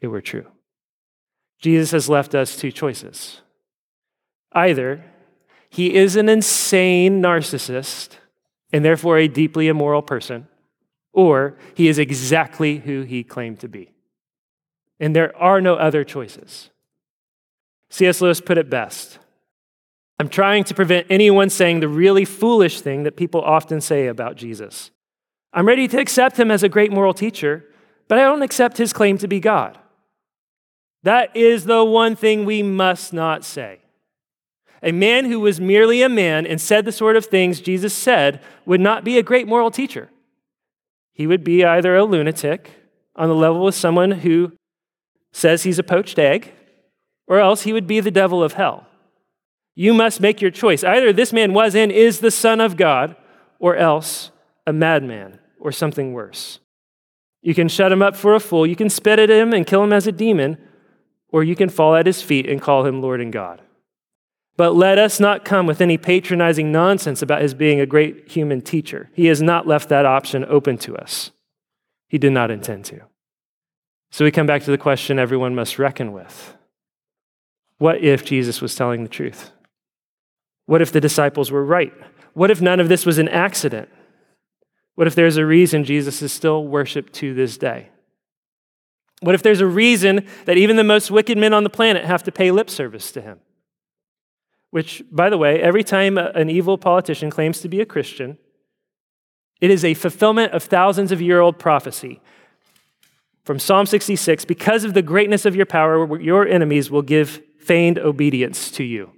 it 0.00 0.06
were 0.06 0.20
true. 0.20 0.46
Jesus 1.60 1.90
has 1.90 2.08
left 2.08 2.36
us 2.36 2.54
two 2.54 2.70
choices. 2.70 3.40
Either 4.52 5.04
he 5.70 5.96
is 5.96 6.14
an 6.14 6.28
insane 6.28 7.20
narcissist 7.20 8.10
and 8.72 8.84
therefore 8.84 9.18
a 9.18 9.26
deeply 9.26 9.66
immoral 9.66 10.02
person, 10.02 10.46
or 11.12 11.56
he 11.74 11.88
is 11.88 11.98
exactly 11.98 12.78
who 12.78 13.02
he 13.02 13.24
claimed 13.24 13.60
to 13.60 13.68
be. 13.68 13.92
And 15.00 15.14
there 15.14 15.36
are 15.36 15.60
no 15.60 15.74
other 15.74 16.04
choices. 16.04 16.70
C.S. 17.90 18.20
Lewis 18.20 18.40
put 18.40 18.58
it 18.58 18.68
best 18.68 19.18
I'm 20.18 20.28
trying 20.28 20.64
to 20.64 20.74
prevent 20.74 21.06
anyone 21.10 21.48
saying 21.48 21.80
the 21.80 21.88
really 21.88 22.24
foolish 22.24 22.80
thing 22.80 23.04
that 23.04 23.16
people 23.16 23.40
often 23.40 23.80
say 23.80 24.08
about 24.08 24.36
Jesus. 24.36 24.90
I'm 25.52 25.66
ready 25.66 25.86
to 25.88 26.00
accept 26.00 26.38
him 26.38 26.50
as 26.50 26.62
a 26.62 26.68
great 26.68 26.92
moral 26.92 27.14
teacher, 27.14 27.64
but 28.08 28.18
I 28.18 28.22
don't 28.22 28.42
accept 28.42 28.78
his 28.78 28.92
claim 28.92 29.16
to 29.18 29.28
be 29.28 29.38
God. 29.38 29.78
That 31.04 31.34
is 31.36 31.64
the 31.64 31.84
one 31.84 32.16
thing 32.16 32.44
we 32.44 32.62
must 32.62 33.12
not 33.12 33.44
say. 33.44 33.78
A 34.82 34.92
man 34.92 35.24
who 35.26 35.40
was 35.40 35.60
merely 35.60 36.02
a 36.02 36.08
man 36.08 36.46
and 36.46 36.60
said 36.60 36.84
the 36.84 36.92
sort 36.92 37.16
of 37.16 37.26
things 37.26 37.60
Jesus 37.60 37.94
said 37.94 38.42
would 38.66 38.80
not 38.80 39.04
be 39.04 39.18
a 39.18 39.22
great 39.22 39.46
moral 39.46 39.70
teacher. 39.70 40.10
He 41.18 41.26
would 41.26 41.42
be 41.42 41.64
either 41.64 41.96
a 41.96 42.04
lunatic 42.04 42.70
on 43.16 43.28
the 43.28 43.34
level 43.34 43.64
with 43.64 43.74
someone 43.74 44.12
who 44.12 44.52
says 45.32 45.64
he's 45.64 45.80
a 45.80 45.82
poached 45.82 46.16
egg, 46.16 46.54
or 47.26 47.40
else 47.40 47.62
he 47.62 47.72
would 47.72 47.88
be 47.88 47.98
the 47.98 48.12
devil 48.12 48.40
of 48.40 48.52
hell. 48.52 48.86
You 49.74 49.92
must 49.94 50.20
make 50.20 50.40
your 50.40 50.52
choice. 50.52 50.84
Either 50.84 51.12
this 51.12 51.32
man 51.32 51.52
was 51.52 51.74
and 51.74 51.90
is 51.90 52.20
the 52.20 52.30
Son 52.30 52.60
of 52.60 52.76
God, 52.76 53.16
or 53.58 53.74
else 53.74 54.30
a 54.64 54.72
madman 54.72 55.40
or 55.58 55.72
something 55.72 56.12
worse. 56.12 56.60
You 57.42 57.52
can 57.52 57.68
shut 57.68 57.90
him 57.90 58.00
up 58.00 58.14
for 58.14 58.36
a 58.36 58.40
fool, 58.40 58.64
you 58.64 58.76
can 58.76 58.88
spit 58.88 59.18
at 59.18 59.28
him 59.28 59.52
and 59.52 59.66
kill 59.66 59.82
him 59.82 59.92
as 59.92 60.06
a 60.06 60.12
demon, 60.12 60.56
or 61.30 61.42
you 61.42 61.56
can 61.56 61.68
fall 61.68 61.96
at 61.96 62.06
his 62.06 62.22
feet 62.22 62.48
and 62.48 62.62
call 62.62 62.86
him 62.86 63.02
Lord 63.02 63.20
and 63.20 63.32
God. 63.32 63.60
But 64.58 64.74
let 64.74 64.98
us 64.98 65.20
not 65.20 65.44
come 65.44 65.66
with 65.68 65.80
any 65.80 65.96
patronizing 65.96 66.72
nonsense 66.72 67.22
about 67.22 67.42
his 67.42 67.54
being 67.54 67.78
a 67.78 67.86
great 67.86 68.28
human 68.28 68.60
teacher. 68.60 69.08
He 69.14 69.26
has 69.26 69.40
not 69.40 69.68
left 69.68 69.88
that 69.88 70.04
option 70.04 70.44
open 70.48 70.76
to 70.78 70.96
us. 70.96 71.30
He 72.08 72.18
did 72.18 72.32
not 72.32 72.50
intend 72.50 72.84
to. 72.86 73.02
So 74.10 74.24
we 74.24 74.32
come 74.32 74.48
back 74.48 74.64
to 74.64 74.72
the 74.72 74.76
question 74.76 75.16
everyone 75.16 75.54
must 75.54 75.78
reckon 75.78 76.12
with 76.12 76.56
What 77.78 78.02
if 78.02 78.24
Jesus 78.24 78.60
was 78.60 78.74
telling 78.74 79.04
the 79.04 79.08
truth? 79.08 79.52
What 80.66 80.82
if 80.82 80.90
the 80.90 81.00
disciples 81.00 81.52
were 81.52 81.64
right? 81.64 81.92
What 82.34 82.50
if 82.50 82.60
none 82.60 82.80
of 82.80 82.88
this 82.88 83.06
was 83.06 83.18
an 83.18 83.28
accident? 83.28 83.88
What 84.96 85.06
if 85.06 85.14
there's 85.14 85.36
a 85.36 85.46
reason 85.46 85.84
Jesus 85.84 86.20
is 86.20 86.32
still 86.32 86.66
worshiped 86.66 87.12
to 87.14 87.32
this 87.32 87.58
day? 87.58 87.90
What 89.20 89.36
if 89.36 89.42
there's 89.44 89.60
a 89.60 89.66
reason 89.66 90.26
that 90.46 90.56
even 90.56 90.74
the 90.74 90.82
most 90.82 91.12
wicked 91.12 91.38
men 91.38 91.54
on 91.54 91.62
the 91.62 91.70
planet 91.70 92.04
have 92.04 92.24
to 92.24 92.32
pay 92.32 92.50
lip 92.50 92.68
service 92.68 93.12
to 93.12 93.20
him? 93.20 93.38
Which, 94.70 95.02
by 95.10 95.30
the 95.30 95.38
way, 95.38 95.60
every 95.60 95.82
time 95.82 96.18
an 96.18 96.50
evil 96.50 96.76
politician 96.76 97.30
claims 97.30 97.60
to 97.60 97.68
be 97.68 97.80
a 97.80 97.86
Christian, 97.86 98.38
it 99.60 99.70
is 99.70 99.84
a 99.84 99.94
fulfillment 99.94 100.52
of 100.52 100.62
thousands 100.62 101.10
of 101.10 101.22
year 101.22 101.40
old 101.40 101.58
prophecy. 101.58 102.20
From 103.44 103.58
Psalm 103.58 103.86
66 103.86 104.44
Because 104.44 104.84
of 104.84 104.94
the 104.94 105.02
greatness 105.02 105.44
of 105.44 105.56
your 105.56 105.66
power, 105.66 106.20
your 106.20 106.46
enemies 106.46 106.90
will 106.90 107.02
give 107.02 107.42
feigned 107.58 107.98
obedience 107.98 108.70
to 108.72 108.84
you. 108.84 109.12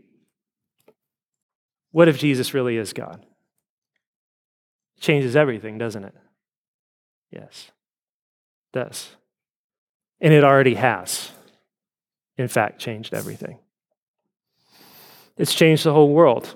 What 1.91 2.09
if 2.09 2.19
Jesus 2.19 2.55
really 2.55 2.77
is 2.77 2.93
God? 2.93 3.27
changes 5.01 5.35
everything, 5.35 5.79
doesn't 5.79 6.05
it? 6.05 6.15
Yes, 7.33 7.71
it 8.73 8.79
does. 8.79 9.17
And 10.21 10.33
it 10.33 10.45
already 10.45 10.75
has, 10.75 11.31
in 12.37 12.49
fact, 12.49 12.79
changed 12.79 13.15
everything. 13.15 13.59
It's 15.37 15.55
changed 15.55 15.85
the 15.85 15.93
whole 15.93 16.13
world. 16.13 16.55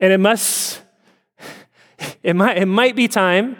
And 0.00 0.12
it 0.12 0.18
must, 0.18 0.82
it 2.22 2.36
might, 2.36 2.58
it 2.58 2.66
might 2.66 2.94
be 2.94 3.08
time, 3.08 3.56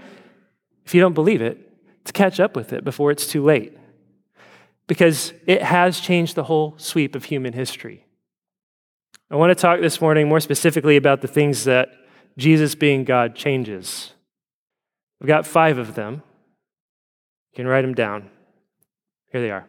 if 0.85 0.94
you 0.94 1.00
don't 1.00 1.14
believe 1.14 1.42
it, 1.42 2.04
to 2.04 2.12
catch 2.12 2.40
up 2.40 2.54
with 2.56 2.73
it 2.73 2.85
before 2.85 3.11
it's 3.11 3.26
too 3.26 3.44
late. 3.44 3.76
Because 4.87 5.32
it 5.47 5.62
has 5.62 6.00
changed 6.00 6.35
the 6.35 6.44
whole 6.44 6.75
sweep 6.78 7.14
of 7.14 7.25
human 7.25 7.52
history. 7.52 8.06
I 9.30 9.37
want 9.37 9.50
to 9.50 9.54
talk 9.54 9.80
this 9.80 10.00
morning 10.00 10.28
more 10.28 10.40
specifically 10.40 10.97
about 10.97 11.20
the 11.20 11.28
things 11.28 11.64
that 11.64 11.90
Jesus 12.38 12.75
being 12.75 13.04
God 13.04 13.35
changes. 13.35 14.12
We've 15.20 15.28
got 15.28 15.47
five 15.47 15.76
of 15.76 15.94
them. 15.94 16.23
You 17.52 17.56
can 17.56 17.66
write 17.66 17.82
them 17.82 17.94
down. 17.94 18.30
Here 19.32 19.40
they 19.40 19.50
are 19.50 19.66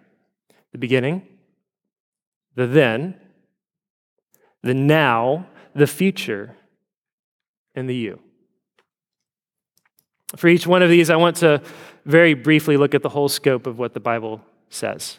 the 0.71 0.77
beginning, 0.77 1.27
the 2.55 2.67
then, 2.67 3.15
the 4.63 4.73
now, 4.73 5.47
the 5.73 5.87
future, 5.87 6.55
and 7.75 7.89
the 7.89 7.95
you. 7.95 8.19
For 10.35 10.47
each 10.47 10.67
one 10.67 10.81
of 10.81 10.89
these, 10.89 11.09
I 11.09 11.15
want 11.15 11.37
to 11.37 11.61
very 12.05 12.33
briefly 12.33 12.77
look 12.77 12.93
at 12.93 13.01
the 13.01 13.09
whole 13.09 13.29
scope 13.29 13.67
of 13.67 13.79
what 13.79 13.93
the 13.93 13.99
Bible 13.99 14.41
says. 14.69 15.17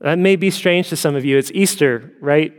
That 0.00 0.18
may 0.18 0.36
be 0.36 0.50
strange 0.50 0.88
to 0.88 0.96
some 0.96 1.14
of 1.14 1.24
you. 1.24 1.38
It's 1.38 1.52
Easter, 1.52 2.12
right? 2.20 2.52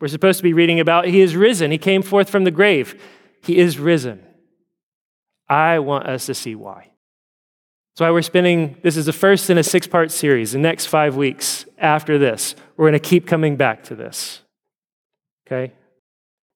We're 0.00 0.08
supposed 0.08 0.38
to 0.38 0.42
be 0.42 0.52
reading 0.52 0.80
about 0.80 1.06
He 1.06 1.20
is 1.20 1.34
risen. 1.34 1.70
He 1.70 1.78
came 1.78 2.02
forth 2.02 2.28
from 2.28 2.44
the 2.44 2.50
grave. 2.50 3.00
He 3.42 3.58
is 3.58 3.78
risen. 3.78 4.22
I 5.48 5.78
want 5.78 6.06
us 6.06 6.26
to 6.26 6.34
see 6.34 6.54
why. 6.54 6.90
That's 7.92 8.00
why 8.06 8.10
we're 8.10 8.22
spending, 8.22 8.76
this 8.82 8.96
is 8.96 9.06
the 9.06 9.12
first 9.12 9.48
in 9.50 9.58
a 9.58 9.64
six 9.64 9.86
part 9.86 10.12
series. 10.12 10.52
The 10.52 10.58
next 10.58 10.86
five 10.86 11.16
weeks 11.16 11.64
after 11.78 12.18
this, 12.18 12.54
we're 12.76 12.90
going 12.90 13.00
to 13.00 13.08
keep 13.08 13.26
coming 13.26 13.56
back 13.56 13.82
to 13.84 13.96
this. 13.96 14.42
Okay? 15.50 15.72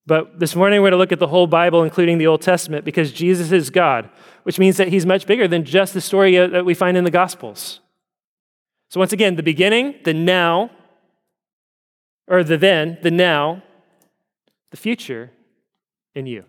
But 0.04 0.38
this 0.38 0.54
morning 0.54 0.80
we're 0.80 0.90
going 0.90 0.92
to 0.92 0.98
look 0.98 1.12
at 1.12 1.18
the 1.18 1.28
whole 1.28 1.46
Bible, 1.46 1.82
including 1.82 2.18
the 2.18 2.26
Old 2.26 2.42
Testament, 2.42 2.84
because 2.84 3.12
Jesus 3.12 3.52
is 3.52 3.70
God, 3.70 4.10
which 4.42 4.58
means 4.58 4.76
that 4.76 4.88
he's 4.88 5.06
much 5.06 5.26
bigger 5.26 5.48
than 5.48 5.64
just 5.64 5.94
the 5.94 6.00
story 6.00 6.36
uh, 6.36 6.48
that 6.48 6.64
we 6.64 6.74
find 6.74 6.96
in 6.96 7.04
the 7.04 7.10
Gospels. 7.10 7.80
So, 8.90 9.00
once 9.00 9.12
again, 9.12 9.36
the 9.36 9.42
beginning, 9.42 9.94
the 10.04 10.12
now, 10.12 10.70
or 12.26 12.44
the 12.44 12.58
then, 12.58 12.98
the 13.02 13.10
now, 13.10 13.62
the 14.70 14.76
future 14.76 15.30
in 16.14 16.26
you. 16.26 16.44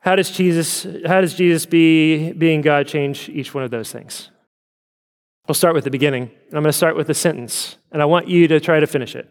How 0.00 0.14
does 0.16 0.30
Jesus, 0.30 0.86
how 1.06 1.20
does 1.20 1.34
Jesus 1.34 1.66
be, 1.66 2.32
being 2.32 2.62
God 2.62 2.86
change 2.86 3.28
each 3.28 3.52
one 3.52 3.64
of 3.64 3.70
those 3.70 3.92
things? 3.92 4.30
We'll 5.46 5.54
start 5.54 5.74
with 5.74 5.84
the 5.84 5.90
beginning. 5.90 6.30
I'm 6.46 6.62
going 6.62 6.64
to 6.64 6.72
start 6.72 6.96
with 6.96 7.10
a 7.10 7.14
sentence, 7.14 7.76
and 7.90 8.00
I 8.00 8.04
want 8.04 8.28
you 8.28 8.46
to 8.48 8.60
try 8.60 8.80
to 8.80 8.86
finish 8.86 9.16
it. 9.16 9.28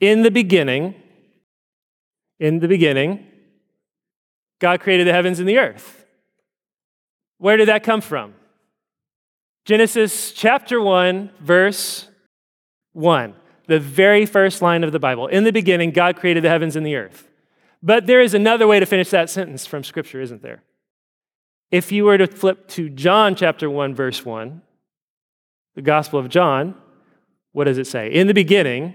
In 0.00 0.22
the 0.22 0.30
beginning, 0.30 0.94
in 2.38 2.58
the 2.58 2.68
beginning, 2.68 3.26
God 4.58 4.80
created 4.80 5.06
the 5.06 5.12
heavens 5.12 5.38
and 5.38 5.48
the 5.48 5.58
earth. 5.58 6.04
Where 7.38 7.56
did 7.56 7.68
that 7.68 7.82
come 7.82 8.00
from? 8.00 8.34
Genesis 9.64 10.32
chapter 10.32 10.80
1, 10.80 11.30
verse 11.40 12.08
1, 12.92 13.34
the 13.66 13.80
very 13.80 14.26
first 14.26 14.60
line 14.60 14.84
of 14.84 14.92
the 14.92 14.98
Bible. 14.98 15.26
In 15.26 15.44
the 15.44 15.52
beginning, 15.52 15.90
God 15.90 16.16
created 16.16 16.44
the 16.44 16.48
heavens 16.48 16.76
and 16.76 16.86
the 16.86 16.96
earth. 16.96 17.28
But 17.82 18.06
there 18.06 18.20
is 18.20 18.34
another 18.34 18.66
way 18.66 18.80
to 18.80 18.86
finish 18.86 19.10
that 19.10 19.30
sentence 19.30 19.66
from 19.66 19.84
Scripture, 19.84 20.20
isn't 20.20 20.42
there? 20.42 20.62
If 21.70 21.92
you 21.92 22.04
were 22.04 22.18
to 22.18 22.26
flip 22.26 22.68
to 22.68 22.88
John 22.88 23.34
chapter 23.34 23.68
1, 23.68 23.94
verse 23.94 24.24
1, 24.24 24.62
the 25.74 25.82
Gospel 25.82 26.18
of 26.18 26.28
John, 26.28 26.76
what 27.52 27.64
does 27.64 27.78
it 27.78 27.86
say? 27.86 28.12
In 28.12 28.26
the 28.26 28.34
beginning 28.34 28.94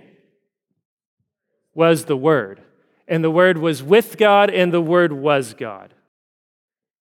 was 1.74 2.06
the 2.06 2.18
Word, 2.18 2.62
and 3.08 3.24
the 3.24 3.32
Word 3.32 3.58
was 3.58 3.82
with 3.84 4.18
God, 4.18 4.50
and 4.50 4.74
the 4.74 4.82
Word 4.82 5.14
was 5.14 5.54
God. 5.54 5.94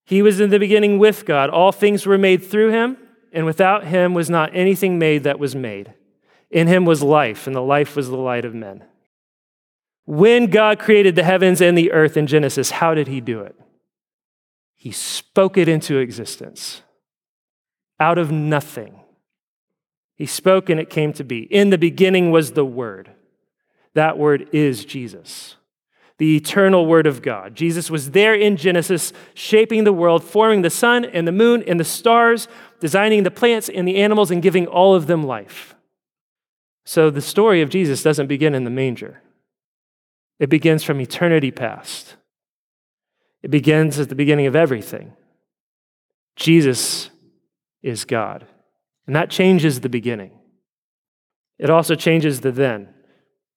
He 0.04 0.22
was 0.22 0.40
in 0.40 0.50
the 0.50 0.58
beginning 0.58 0.98
with 0.98 1.26
God. 1.26 1.50
All 1.50 1.72
things 1.72 2.06
were 2.06 2.16
made 2.16 2.42
through 2.42 2.70
him, 2.70 2.96
and 3.32 3.44
without 3.44 3.84
him 3.84 4.14
was 4.14 4.30
not 4.30 4.54
anything 4.54 4.98
made 4.98 5.24
that 5.24 5.38
was 5.38 5.54
made. 5.54 5.92
In 6.50 6.66
him 6.66 6.86
was 6.86 7.02
life, 7.02 7.46
and 7.46 7.54
the 7.54 7.60
life 7.60 7.94
was 7.94 8.08
the 8.08 8.16
light 8.16 8.46
of 8.46 8.54
men. 8.54 8.84
When 10.06 10.46
God 10.46 10.78
created 10.78 11.14
the 11.14 11.24
heavens 11.24 11.60
and 11.60 11.76
the 11.76 11.92
earth 11.92 12.16
in 12.16 12.26
Genesis, 12.26 12.70
how 12.70 12.94
did 12.94 13.08
he 13.08 13.20
do 13.20 13.40
it? 13.40 13.54
He 14.76 14.92
spoke 14.92 15.58
it 15.58 15.68
into 15.68 15.98
existence 15.98 16.80
out 18.00 18.16
of 18.16 18.30
nothing. 18.30 19.00
He 20.14 20.24
spoke 20.24 20.70
and 20.70 20.80
it 20.80 20.88
came 20.88 21.12
to 21.14 21.24
be. 21.24 21.40
In 21.40 21.70
the 21.70 21.76
beginning 21.76 22.30
was 22.30 22.52
the 22.52 22.64
Word. 22.64 23.10
That 23.98 24.16
Word 24.16 24.48
is 24.52 24.84
Jesus, 24.84 25.56
the 26.18 26.36
eternal 26.36 26.86
Word 26.86 27.08
of 27.08 27.20
God. 27.20 27.56
Jesus 27.56 27.90
was 27.90 28.12
there 28.12 28.32
in 28.32 28.56
Genesis, 28.56 29.12
shaping 29.34 29.82
the 29.82 29.92
world, 29.92 30.22
forming 30.22 30.62
the 30.62 30.70
sun 30.70 31.04
and 31.04 31.26
the 31.26 31.32
moon 31.32 31.64
and 31.66 31.80
the 31.80 31.84
stars, 31.84 32.46
designing 32.78 33.24
the 33.24 33.32
plants 33.32 33.68
and 33.68 33.88
the 33.88 33.96
animals, 33.96 34.30
and 34.30 34.40
giving 34.40 34.68
all 34.68 34.94
of 34.94 35.08
them 35.08 35.24
life. 35.24 35.74
So 36.84 37.10
the 37.10 37.20
story 37.20 37.60
of 37.60 37.70
Jesus 37.70 38.04
doesn't 38.04 38.28
begin 38.28 38.54
in 38.54 38.62
the 38.62 38.70
manger. 38.70 39.20
It 40.38 40.48
begins 40.48 40.84
from 40.84 41.00
eternity 41.00 41.50
past. 41.50 42.14
It 43.42 43.50
begins 43.50 43.98
at 43.98 44.10
the 44.10 44.14
beginning 44.14 44.46
of 44.46 44.54
everything. 44.54 45.14
Jesus 46.36 47.10
is 47.82 48.04
God. 48.04 48.46
And 49.08 49.16
that 49.16 49.28
changes 49.28 49.80
the 49.80 49.88
beginning. 49.88 50.38
It 51.58 51.68
also 51.68 51.96
changes 51.96 52.42
the 52.42 52.52
then, 52.52 52.94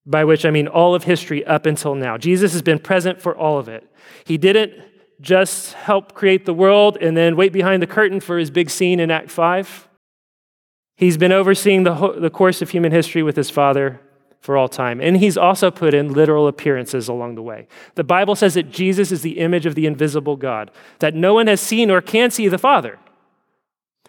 by 0.06 0.24
which 0.24 0.46
I 0.46 0.52
mean 0.52 0.68
all 0.68 0.96
of 0.96 1.04
history 1.04 1.46
up 1.46 1.66
until 1.66 1.96
now. 1.96 2.18
Jesus 2.18 2.54
has 2.54 2.62
been 2.62 2.80
present 2.80 3.22
for 3.22 3.36
all 3.36 3.58
of 3.58 3.68
it. 3.68 3.88
He 4.26 4.38
didn't 4.38 4.74
just 5.22 5.74
help 5.74 6.14
create 6.14 6.46
the 6.46 6.54
world 6.54 6.98
and 7.00 7.16
then 7.16 7.36
wait 7.36 7.54
behind 7.54 7.82
the 7.82 7.88
curtain 7.88 8.20
for 8.20 8.38
his 8.38 8.50
big 8.50 8.70
scene 8.70 9.00
in 9.00 9.12
Act 9.12 9.30
5. 9.30 9.88
He's 10.98 11.18
been 11.18 11.32
overseeing 11.32 11.84
the, 11.84 11.96
ho- 11.96 12.20
the 12.20 12.30
course 12.30 12.62
of 12.62 12.72
human 12.72 12.92
history 12.92 13.24
with 13.24 13.36
his 13.36 13.50
Father 13.50 14.02
for 14.40 14.58
all 14.58 14.68
time. 14.68 15.00
And 15.00 15.18
he's 15.18 15.38
also 15.38 15.70
put 15.70 15.94
in 15.94 16.14
literal 16.14 16.48
appearances 16.48 17.08
along 17.08 17.36
the 17.36 17.44
way. 17.44 17.68
The 17.94 18.04
Bible 18.04 18.36
says 18.36 18.56
that 18.56 18.72
Jesus 18.72 19.12
is 19.12 19.22
the 19.22 19.38
image 19.38 19.68
of 19.68 19.76
the 19.76 19.86
invisible 19.86 20.36
God, 20.36 20.72
that 21.00 21.14
no 21.14 21.36
one 21.36 21.48
has 21.48 21.62
seen 21.62 21.92
or 21.92 22.02
can 22.02 22.32
see 22.32 22.48
the 22.48 22.58
Father. 22.58 22.98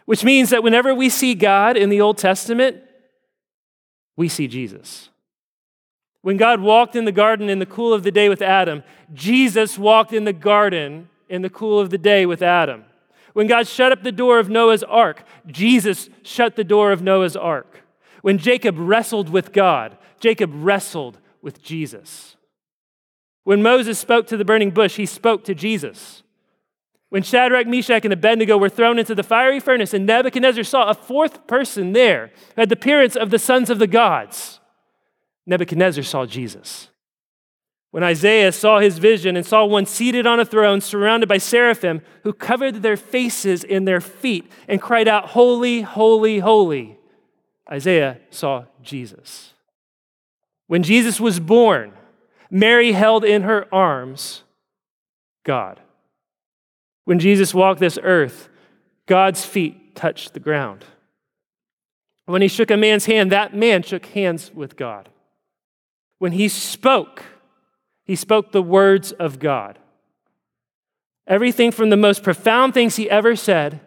Which 0.07 0.25
means 0.25 0.51
that 0.51 0.63
whenever 0.63 0.95
we 0.95 1.09
see 1.09 1.35
God 1.35 1.77
in 1.77 1.91
the 1.91 2.01
Old 2.01 2.19
Testament, 2.19 2.79
we 4.17 4.29
see 4.29 4.49
Jesus. 4.49 5.11
When 6.23 6.37
God 6.37 6.61
walked 6.61 6.97
in 6.97 7.05
the 7.05 7.13
garden 7.13 7.49
in 7.49 7.59
the 7.59 7.67
cool 7.67 7.93
of 7.93 8.05
the 8.05 8.13
day 8.13 8.29
with 8.29 8.43
Adam, 8.43 8.85
Jesus 9.13 9.77
walked 9.77 10.13
in 10.13 10.25
the 10.25 10.33
garden 10.33 11.09
in 11.29 11.43
the 11.43 11.51
cool 11.51 11.79
of 11.81 11.91
the 11.91 11.99
day 11.99 12.27
with 12.27 12.43
Adam. 12.43 12.85
When 13.33 13.47
God 13.47 13.67
shut 13.67 13.93
up 13.93 14.03
the 14.03 14.13
door 14.13 14.39
of 14.39 14.49
Noah's 14.49 14.83
ark, 14.85 15.25
Jesus 15.47 16.09
shut 16.23 16.55
the 16.55 16.65
door 16.65 16.93
of 16.93 17.03
Noah's 17.03 17.37
ark. 17.37 17.83
When 18.21 18.39
Jacob 18.39 18.77
wrestled 18.79 19.31
with 19.31 19.53
God, 19.53 19.97
Jacob 20.21 20.51
wrestled 20.55 21.19
with 21.41 21.63
Jesus. 21.63 22.37
When 23.45 23.63
Moses 23.63 23.99
spoke 23.99 24.29
to 24.29 24.37
the 24.37 24.45
burning 24.45 24.71
bush, 24.71 24.97
he 24.97 25.07
spoke 25.07 25.45
to 25.45 25.55
Jesus. 25.55 26.23
When 27.09 27.23
Shadrach, 27.23 27.67
Meshach, 27.67 28.05
and 28.05 28.13
Abednego 28.13 28.57
were 28.57 28.69
thrown 28.69 28.99
into 28.99 29.15
the 29.15 29.25
fiery 29.25 29.59
furnace, 29.59 29.93
and 29.93 30.07
Nebuchadnezzar 30.07 30.65
saw 30.65 30.89
a 30.89 30.95
fourth 30.95 31.47
person 31.47 31.93
there 31.93 32.31
who 32.55 32.63
had 32.63 32.69
the 32.69 32.75
appearance 32.75 33.17
of 33.17 33.31
the 33.31 33.39
sons 33.39 33.69
of 33.69 33.79
the 33.79 33.89
gods, 33.89 34.61
Nebuchadnezzar 35.47 36.05
saw 36.05 36.27
Jesus. 36.27 36.89
When 37.91 38.03
Isaiah 38.03 38.53
saw 38.53 38.79
his 38.79 38.99
vision 38.99 39.37
and 39.37 39.45
saw 39.45 39.67
one 39.67 39.85
seated 39.85 40.27
on 40.27 40.41
a 40.41 40.47
throne 40.47 40.81
surrounded 40.81 41.29
by 41.29 41.39
seraphim 41.39 42.01
who 42.23 42.33
covered 42.33 42.77
their 42.77 42.97
faces 42.97 43.65
in 43.65 43.85
their 43.85 44.01
feet 44.01 44.51
and 44.67 44.81
cried 44.81 45.09
out, 45.09 45.31
Holy, 45.31 45.83
holy, 45.83 46.39
holy, 46.39 46.99
Isaiah 47.71 48.19
saw 48.31 48.65
Jesus. 48.83 49.53
When 50.69 50.83
Jesus 50.83 51.21
was 51.21 51.39
born, 51.39 51.93
Mary 52.51 52.93
held 52.93 53.25
in 53.25 53.43
her 53.43 53.67
arms 53.73 54.43
God. 55.45 55.81
When 57.05 57.19
Jesus 57.19 57.53
walked 57.53 57.81
this 57.81 57.99
earth, 58.03 58.49
God's 59.07 59.45
feet 59.45 59.95
touched 59.95 60.33
the 60.33 60.41
ground. 60.41 60.85
When 62.25 62.41
he 62.41 62.49
shook 62.49 62.71
a 62.71 62.77
man's 62.77 63.05
hand, 63.05 63.33
that 63.33 63.55
man 63.55 63.83
shook 63.83 64.07
hands 64.07 64.51
with 64.55 64.77
God. 64.77 65.09
When 66.23 66.31
he 66.31 66.47
spoke, 66.47 67.25
he 68.05 68.15
spoke 68.15 68.53
the 68.53 68.63
words 68.63 69.11
of 69.11 69.41
God. 69.41 69.81
Everything 71.27 71.73
from 71.73 71.91
the 71.91 71.97
most 71.97 72.23
profound 72.23 72.75
things 72.75 72.95
he 72.95 73.11
ever 73.11 73.35
said 73.35 73.81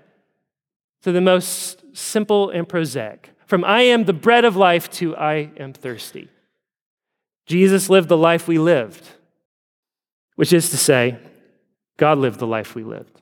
to 1.03 1.13
the 1.13 1.21
most 1.21 1.81
simple 1.95 2.49
and 2.49 2.67
prosaic. 2.67 3.31
From 3.45 3.63
I 3.63 3.83
am 3.83 4.03
the 4.03 4.11
bread 4.11 4.43
of 4.43 4.57
life 4.57 4.91
to 4.99 5.15
I 5.15 5.51
am 5.55 5.71
thirsty. 5.71 6.27
Jesus 7.45 7.89
lived 7.89 8.09
the 8.09 8.17
life 8.17 8.49
we 8.49 8.57
lived, 8.57 9.07
which 10.35 10.51
is 10.51 10.71
to 10.71 10.77
say, 10.77 11.17
God 11.95 12.17
lived 12.17 12.39
the 12.39 12.47
life 12.47 12.75
we 12.75 12.83
lived. 12.83 13.21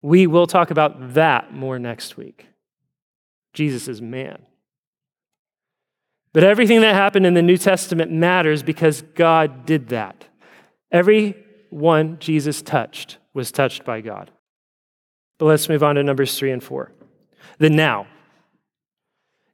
We 0.00 0.26
will 0.26 0.46
talk 0.46 0.70
about 0.70 1.12
that 1.12 1.52
more 1.52 1.78
next 1.78 2.16
week. 2.16 2.46
Jesus 3.52 3.88
is 3.88 4.00
man. 4.00 4.46
But 6.32 6.44
everything 6.44 6.80
that 6.82 6.94
happened 6.94 7.26
in 7.26 7.34
the 7.34 7.42
New 7.42 7.56
Testament 7.56 8.10
matters 8.12 8.62
because 8.62 9.02
God 9.14 9.66
did 9.66 9.88
that. 9.88 10.26
Every 10.92 11.34
one 11.70 12.18
Jesus 12.20 12.62
touched 12.62 13.18
was 13.34 13.50
touched 13.50 13.84
by 13.84 14.00
God. 14.00 14.30
But 15.38 15.46
let's 15.46 15.68
move 15.68 15.82
on 15.82 15.96
to 15.96 16.02
Numbers 16.02 16.38
3 16.38 16.52
and 16.52 16.62
4. 16.62 16.92
The 17.58 17.70
now. 17.70 18.06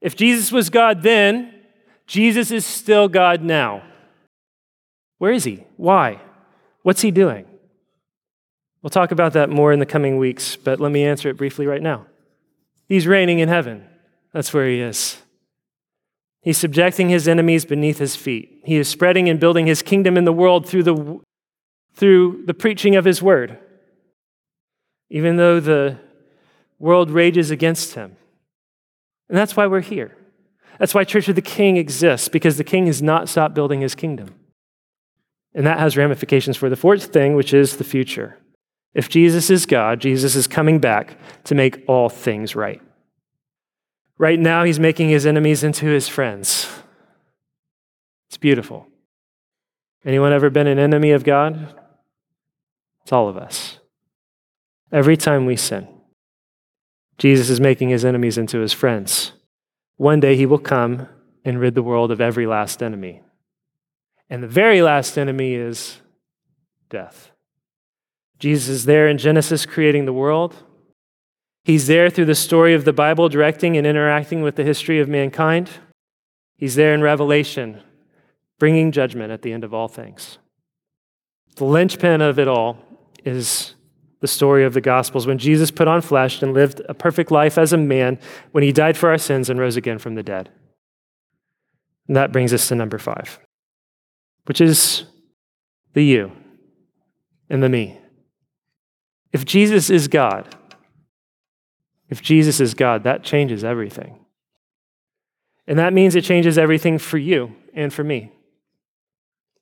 If 0.00 0.16
Jesus 0.16 0.52
was 0.52 0.70
God 0.70 1.02
then, 1.02 1.54
Jesus 2.06 2.50
is 2.50 2.66
still 2.66 3.08
God 3.08 3.42
now. 3.42 3.82
Where 5.18 5.32
is 5.32 5.44
he? 5.44 5.64
Why? 5.76 6.20
What's 6.82 7.00
he 7.00 7.10
doing? 7.10 7.46
We'll 8.82 8.90
talk 8.90 9.10
about 9.10 9.32
that 9.32 9.50
more 9.50 9.72
in 9.72 9.80
the 9.80 9.86
coming 9.86 10.18
weeks, 10.18 10.56
but 10.56 10.78
let 10.78 10.92
me 10.92 11.04
answer 11.04 11.28
it 11.28 11.36
briefly 11.36 11.66
right 11.66 11.82
now. 11.82 12.06
He's 12.88 13.06
reigning 13.06 13.40
in 13.40 13.48
heaven. 13.48 13.84
That's 14.32 14.52
where 14.52 14.68
he 14.68 14.80
is. 14.80 15.20
He's 16.46 16.58
subjecting 16.58 17.08
his 17.08 17.26
enemies 17.26 17.64
beneath 17.64 17.98
his 17.98 18.14
feet. 18.14 18.60
He 18.64 18.76
is 18.76 18.86
spreading 18.86 19.28
and 19.28 19.40
building 19.40 19.66
his 19.66 19.82
kingdom 19.82 20.16
in 20.16 20.24
the 20.24 20.32
world 20.32 20.64
through 20.64 20.84
the, 20.84 21.20
through 21.92 22.44
the 22.46 22.54
preaching 22.54 22.94
of 22.94 23.04
his 23.04 23.20
word, 23.20 23.58
even 25.10 25.38
though 25.38 25.58
the 25.58 25.98
world 26.78 27.10
rages 27.10 27.50
against 27.50 27.94
him. 27.94 28.16
And 29.28 29.36
that's 29.36 29.56
why 29.56 29.66
we're 29.66 29.80
here. 29.80 30.16
That's 30.78 30.94
why 30.94 31.02
Church 31.02 31.26
of 31.26 31.34
the 31.34 31.42
King 31.42 31.78
exists, 31.78 32.28
because 32.28 32.58
the 32.58 32.62
king 32.62 32.86
has 32.86 33.02
not 33.02 33.28
stopped 33.28 33.56
building 33.56 33.80
his 33.80 33.96
kingdom. 33.96 34.36
And 35.52 35.66
that 35.66 35.80
has 35.80 35.96
ramifications 35.96 36.56
for 36.56 36.70
the 36.70 36.76
fourth 36.76 37.12
thing, 37.12 37.34
which 37.34 37.52
is 37.52 37.78
the 37.78 37.82
future. 37.82 38.38
If 38.94 39.08
Jesus 39.08 39.50
is 39.50 39.66
God, 39.66 40.00
Jesus 40.00 40.36
is 40.36 40.46
coming 40.46 40.78
back 40.78 41.18
to 41.42 41.56
make 41.56 41.82
all 41.88 42.08
things 42.08 42.54
right. 42.54 42.80
Right 44.18 44.38
now, 44.38 44.64
he's 44.64 44.80
making 44.80 45.10
his 45.10 45.26
enemies 45.26 45.62
into 45.62 45.86
his 45.86 46.08
friends. 46.08 46.68
It's 48.28 48.38
beautiful. 48.38 48.86
Anyone 50.04 50.32
ever 50.32 50.50
been 50.50 50.66
an 50.66 50.78
enemy 50.78 51.10
of 51.10 51.24
God? 51.24 51.74
It's 53.02 53.12
all 53.12 53.28
of 53.28 53.36
us. 53.36 53.78
Every 54.92 55.16
time 55.16 55.46
we 55.46 55.56
sin, 55.56 55.88
Jesus 57.18 57.50
is 57.50 57.60
making 57.60 57.88
his 57.88 58.04
enemies 58.04 58.38
into 58.38 58.60
his 58.60 58.72
friends. 58.72 59.32
One 59.96 60.20
day 60.20 60.36
he 60.36 60.46
will 60.46 60.58
come 60.58 61.08
and 61.44 61.60
rid 61.60 61.74
the 61.74 61.82
world 61.82 62.10
of 62.10 62.20
every 62.20 62.46
last 62.46 62.82
enemy. 62.82 63.22
And 64.28 64.42
the 64.42 64.48
very 64.48 64.82
last 64.82 65.16
enemy 65.16 65.54
is 65.54 66.00
death. 66.90 67.30
Jesus 68.38 68.68
is 68.68 68.84
there 68.84 69.08
in 69.08 69.18
Genesis 69.18 69.64
creating 69.66 70.04
the 70.04 70.12
world. 70.12 70.54
He's 71.66 71.88
there 71.88 72.10
through 72.10 72.26
the 72.26 72.36
story 72.36 72.74
of 72.74 72.84
the 72.84 72.92
Bible, 72.92 73.28
directing 73.28 73.76
and 73.76 73.84
interacting 73.84 74.40
with 74.40 74.54
the 74.54 74.62
history 74.62 75.00
of 75.00 75.08
mankind. 75.08 75.68
He's 76.56 76.76
there 76.76 76.94
in 76.94 77.02
Revelation, 77.02 77.82
bringing 78.60 78.92
judgment 78.92 79.32
at 79.32 79.42
the 79.42 79.52
end 79.52 79.64
of 79.64 79.74
all 79.74 79.88
things. 79.88 80.38
The 81.56 81.64
linchpin 81.64 82.20
of 82.20 82.38
it 82.38 82.46
all 82.46 82.78
is 83.24 83.74
the 84.20 84.28
story 84.28 84.62
of 84.62 84.74
the 84.74 84.80
Gospels 84.80 85.26
when 85.26 85.38
Jesus 85.38 85.72
put 85.72 85.88
on 85.88 86.02
flesh 86.02 86.40
and 86.40 86.54
lived 86.54 86.82
a 86.88 86.94
perfect 86.94 87.32
life 87.32 87.58
as 87.58 87.72
a 87.72 87.76
man, 87.76 88.20
when 88.52 88.62
he 88.62 88.70
died 88.70 88.96
for 88.96 89.10
our 89.10 89.18
sins 89.18 89.50
and 89.50 89.58
rose 89.58 89.76
again 89.76 89.98
from 89.98 90.14
the 90.14 90.22
dead. 90.22 90.50
And 92.06 92.16
that 92.16 92.30
brings 92.30 92.52
us 92.54 92.68
to 92.68 92.76
number 92.76 92.98
five, 92.98 93.40
which 94.44 94.60
is 94.60 95.02
the 95.94 96.04
you 96.04 96.30
and 97.50 97.60
the 97.60 97.68
me. 97.68 97.98
If 99.32 99.44
Jesus 99.44 99.90
is 99.90 100.06
God, 100.06 100.54
if 102.08 102.22
Jesus 102.22 102.60
is 102.60 102.74
God, 102.74 103.04
that 103.04 103.22
changes 103.22 103.64
everything. 103.64 104.18
And 105.66 105.78
that 105.78 105.92
means 105.92 106.14
it 106.14 106.24
changes 106.24 106.58
everything 106.58 106.98
for 106.98 107.18
you 107.18 107.54
and 107.74 107.92
for 107.92 108.04
me. 108.04 108.30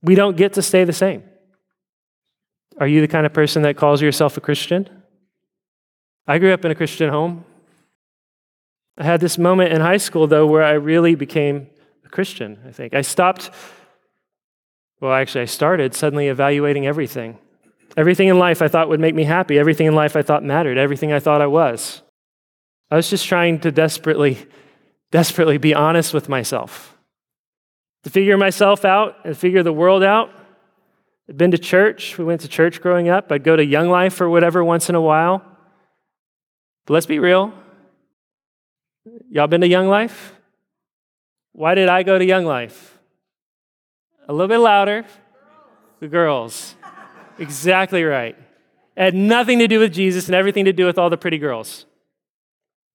We 0.02 0.14
don't 0.14 0.36
get 0.36 0.52
to 0.54 0.62
stay 0.62 0.84
the 0.84 0.92
same. 0.92 1.24
Are 2.78 2.86
you 2.86 3.00
the 3.00 3.08
kind 3.08 3.24
of 3.24 3.32
person 3.32 3.62
that 3.62 3.76
calls 3.76 4.02
yourself 4.02 4.36
a 4.36 4.40
Christian? 4.40 4.88
I 6.26 6.38
grew 6.38 6.52
up 6.52 6.64
in 6.64 6.70
a 6.70 6.74
Christian 6.74 7.10
home. 7.10 7.44
I 8.98 9.04
had 9.04 9.20
this 9.20 9.38
moment 9.38 9.72
in 9.72 9.80
high 9.80 9.96
school, 9.96 10.26
though, 10.26 10.46
where 10.46 10.62
I 10.62 10.72
really 10.72 11.14
became 11.14 11.68
a 12.04 12.08
Christian, 12.08 12.58
I 12.66 12.70
think. 12.70 12.94
I 12.94 13.00
stopped, 13.00 13.50
well, 15.00 15.12
actually, 15.12 15.42
I 15.42 15.46
started 15.46 15.94
suddenly 15.94 16.28
evaluating 16.28 16.86
everything. 16.86 17.38
Everything 17.96 18.28
in 18.28 18.38
life 18.38 18.60
I 18.60 18.68
thought 18.68 18.88
would 18.88 19.00
make 19.00 19.14
me 19.14 19.24
happy, 19.24 19.58
everything 19.58 19.86
in 19.86 19.94
life 19.94 20.16
I 20.16 20.22
thought 20.22 20.42
mattered, 20.42 20.78
everything 20.78 21.12
I 21.12 21.20
thought 21.20 21.40
I 21.40 21.46
was. 21.46 22.02
I 22.90 22.96
was 22.96 23.10
just 23.10 23.26
trying 23.26 23.60
to 23.60 23.72
desperately, 23.72 24.38
desperately 25.10 25.58
be 25.58 25.74
honest 25.74 26.14
with 26.14 26.28
myself, 26.28 26.96
to 28.04 28.10
figure 28.10 28.36
myself 28.36 28.84
out 28.84 29.16
and 29.24 29.36
figure 29.36 29.62
the 29.62 29.72
world 29.72 30.02
out. 30.02 30.30
I'd 31.28 31.38
been 31.38 31.52
to 31.52 31.58
church. 31.58 32.18
We 32.18 32.24
went 32.24 32.42
to 32.42 32.48
church 32.48 32.80
growing 32.82 33.08
up. 33.08 33.32
I'd 33.32 33.44
go 33.44 33.56
to 33.56 33.64
Young 33.64 33.88
Life 33.88 34.20
or 34.20 34.28
whatever 34.28 34.62
once 34.62 34.88
in 34.88 34.94
a 34.94 35.00
while. 35.00 35.42
But 36.86 36.94
let's 36.94 37.06
be 37.06 37.18
real. 37.18 37.54
Y'all 39.30 39.46
been 39.46 39.62
to 39.62 39.68
Young 39.68 39.88
Life? 39.88 40.34
Why 41.52 41.74
did 41.74 41.88
I 41.88 42.02
go 42.02 42.18
to 42.18 42.24
Young 42.24 42.44
Life? 42.44 42.98
A 44.28 44.32
little 44.32 44.48
bit 44.48 44.58
louder. 44.58 45.04
The 46.00 46.08
girls. 46.08 46.74
Exactly 47.38 48.04
right. 48.04 48.36
It 48.96 49.02
had 49.02 49.14
nothing 49.14 49.58
to 49.60 49.68
do 49.68 49.80
with 49.80 49.92
Jesus 49.92 50.26
and 50.26 50.34
everything 50.34 50.66
to 50.66 50.72
do 50.72 50.84
with 50.84 50.98
all 50.98 51.10
the 51.10 51.16
pretty 51.16 51.38
girls. 51.38 51.86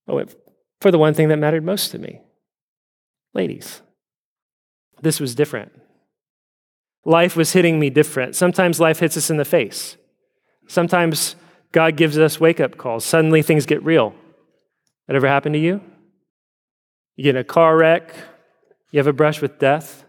Oh, 0.09 0.13
I 0.13 0.15
went 0.15 0.35
for 0.81 0.91
the 0.91 0.97
one 0.97 1.13
thing 1.13 1.29
that 1.29 1.37
mattered 1.37 1.63
most 1.63 1.91
to 1.91 1.99
me 1.99 2.21
ladies. 3.33 3.81
This 5.01 5.19
was 5.19 5.35
different. 5.35 5.71
Life 7.05 7.35
was 7.35 7.53
hitting 7.53 7.79
me 7.79 7.89
different. 7.89 8.35
Sometimes 8.35 8.79
life 8.79 8.99
hits 8.99 9.15
us 9.15 9.29
in 9.29 9.37
the 9.37 9.45
face. 9.45 9.97
Sometimes 10.67 11.35
God 11.71 11.95
gives 11.95 12.17
us 12.17 12.39
wake 12.39 12.59
up 12.59 12.77
calls. 12.77 13.05
Suddenly 13.05 13.41
things 13.41 13.65
get 13.65 13.83
real. 13.83 14.13
That 15.07 15.15
ever 15.15 15.27
happened 15.27 15.53
to 15.53 15.59
you? 15.59 15.81
You 17.15 17.23
get 17.23 17.35
in 17.35 17.41
a 17.41 17.43
car 17.43 17.77
wreck, 17.77 18.13
you 18.91 18.99
have 18.99 19.07
a 19.07 19.13
brush 19.13 19.41
with 19.41 19.59
death, 19.59 20.05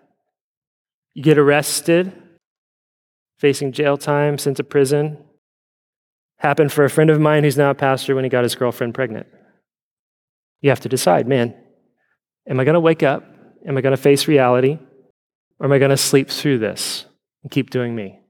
you 1.14 1.22
get 1.22 1.38
arrested, 1.38 2.12
facing 3.38 3.72
jail 3.72 3.96
time, 3.96 4.38
sent 4.38 4.56
to 4.58 4.64
prison. 4.64 5.18
Happened 6.38 6.72
for 6.72 6.84
a 6.84 6.90
friend 6.90 7.10
of 7.10 7.20
mine 7.20 7.44
who's 7.44 7.56
now 7.56 7.70
a 7.70 7.74
pastor 7.74 8.14
when 8.14 8.24
he 8.24 8.30
got 8.30 8.44
his 8.44 8.54
girlfriend 8.54 8.94
pregnant. 8.94 9.26
You 10.60 10.70
have 10.70 10.80
to 10.80 10.88
decide, 10.88 11.26
man, 11.26 11.54
am 12.48 12.60
I 12.60 12.64
going 12.64 12.74
to 12.74 12.80
wake 12.80 13.02
up? 13.02 13.24
Am 13.66 13.76
I 13.76 13.80
going 13.80 13.96
to 13.96 14.02
face 14.02 14.28
reality? 14.28 14.78
Or 15.58 15.66
am 15.66 15.72
I 15.72 15.78
going 15.78 15.90
to 15.90 15.96
sleep 15.96 16.28
through 16.28 16.58
this 16.58 17.06
and 17.42 17.50
keep 17.50 17.70
doing 17.70 17.94
me? 17.94 18.20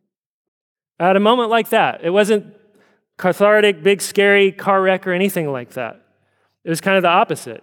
Had 0.98 1.16
a 1.16 1.20
moment 1.20 1.50
like 1.50 1.70
that. 1.70 2.00
It 2.02 2.10
wasn't 2.10 2.54
cathartic, 3.16 3.82
big, 3.82 4.02
scary 4.02 4.52
car 4.52 4.82
wreck 4.82 5.06
or 5.06 5.12
anything 5.12 5.50
like 5.50 5.70
that. 5.70 6.02
It 6.64 6.68
was 6.68 6.80
kind 6.80 6.96
of 6.96 7.02
the 7.02 7.08
opposite. 7.08 7.62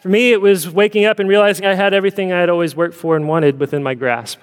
For 0.00 0.08
me, 0.08 0.32
it 0.32 0.40
was 0.40 0.68
waking 0.68 1.04
up 1.04 1.18
and 1.18 1.28
realizing 1.28 1.64
I 1.66 1.74
had 1.74 1.94
everything 1.94 2.32
I 2.32 2.40
had 2.40 2.50
always 2.50 2.76
worked 2.76 2.94
for 2.94 3.16
and 3.16 3.26
wanted 3.28 3.58
within 3.58 3.82
my 3.82 3.94
grasp 3.94 4.38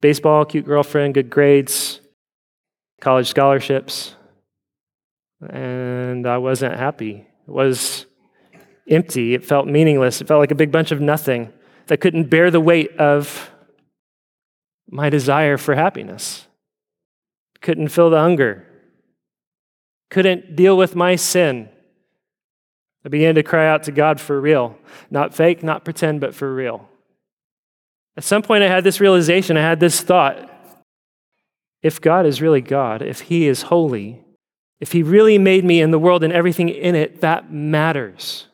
baseball, 0.00 0.44
cute 0.44 0.66
girlfriend, 0.66 1.14
good 1.14 1.30
grades, 1.30 2.00
college 3.00 3.28
scholarships. 3.28 4.16
And 5.48 6.26
I 6.26 6.38
wasn't 6.38 6.76
happy. 6.76 7.26
It 7.46 7.50
was 7.50 8.06
empty. 8.88 9.34
It 9.34 9.44
felt 9.44 9.66
meaningless. 9.66 10.20
It 10.20 10.28
felt 10.28 10.40
like 10.40 10.50
a 10.50 10.56
big 10.56 10.72
bunch 10.72 10.90
of 10.92 11.00
nothing 11.00 11.52
that 11.86 12.00
couldn't 12.00 12.30
bear 12.30 12.50
the 12.50 12.60
weight 12.60 12.96
of 12.96 13.50
my 14.88 15.08
desire 15.08 15.56
for 15.56 15.74
happiness, 15.74 16.46
couldn't 17.60 17.88
fill 17.88 18.10
the 18.10 18.18
hunger, 18.18 18.66
couldn't 20.10 20.54
deal 20.54 20.76
with 20.76 20.94
my 20.94 21.16
sin. 21.16 21.68
I 23.04 23.08
began 23.08 23.34
to 23.34 23.42
cry 23.42 23.66
out 23.66 23.82
to 23.84 23.92
God 23.92 24.20
for 24.20 24.40
real. 24.40 24.78
Not 25.10 25.34
fake, 25.34 25.62
not 25.62 25.84
pretend, 25.84 26.20
but 26.20 26.34
for 26.34 26.54
real. 26.54 26.88
At 28.16 28.24
some 28.24 28.42
point, 28.42 28.62
I 28.62 28.68
had 28.68 28.84
this 28.84 29.00
realization, 29.00 29.56
I 29.56 29.62
had 29.62 29.80
this 29.80 30.02
thought. 30.02 30.50
If 31.82 32.00
God 32.00 32.26
is 32.26 32.40
really 32.40 32.60
God, 32.60 33.02
if 33.02 33.22
He 33.22 33.48
is 33.48 33.62
holy, 33.62 34.22
if 34.78 34.92
He 34.92 35.02
really 35.02 35.38
made 35.38 35.64
me 35.64 35.80
and 35.80 35.92
the 35.92 35.98
world 35.98 36.22
and 36.22 36.32
everything 36.32 36.68
in 36.68 36.94
it, 36.94 37.22
that 37.22 37.50
matters. 37.50 38.46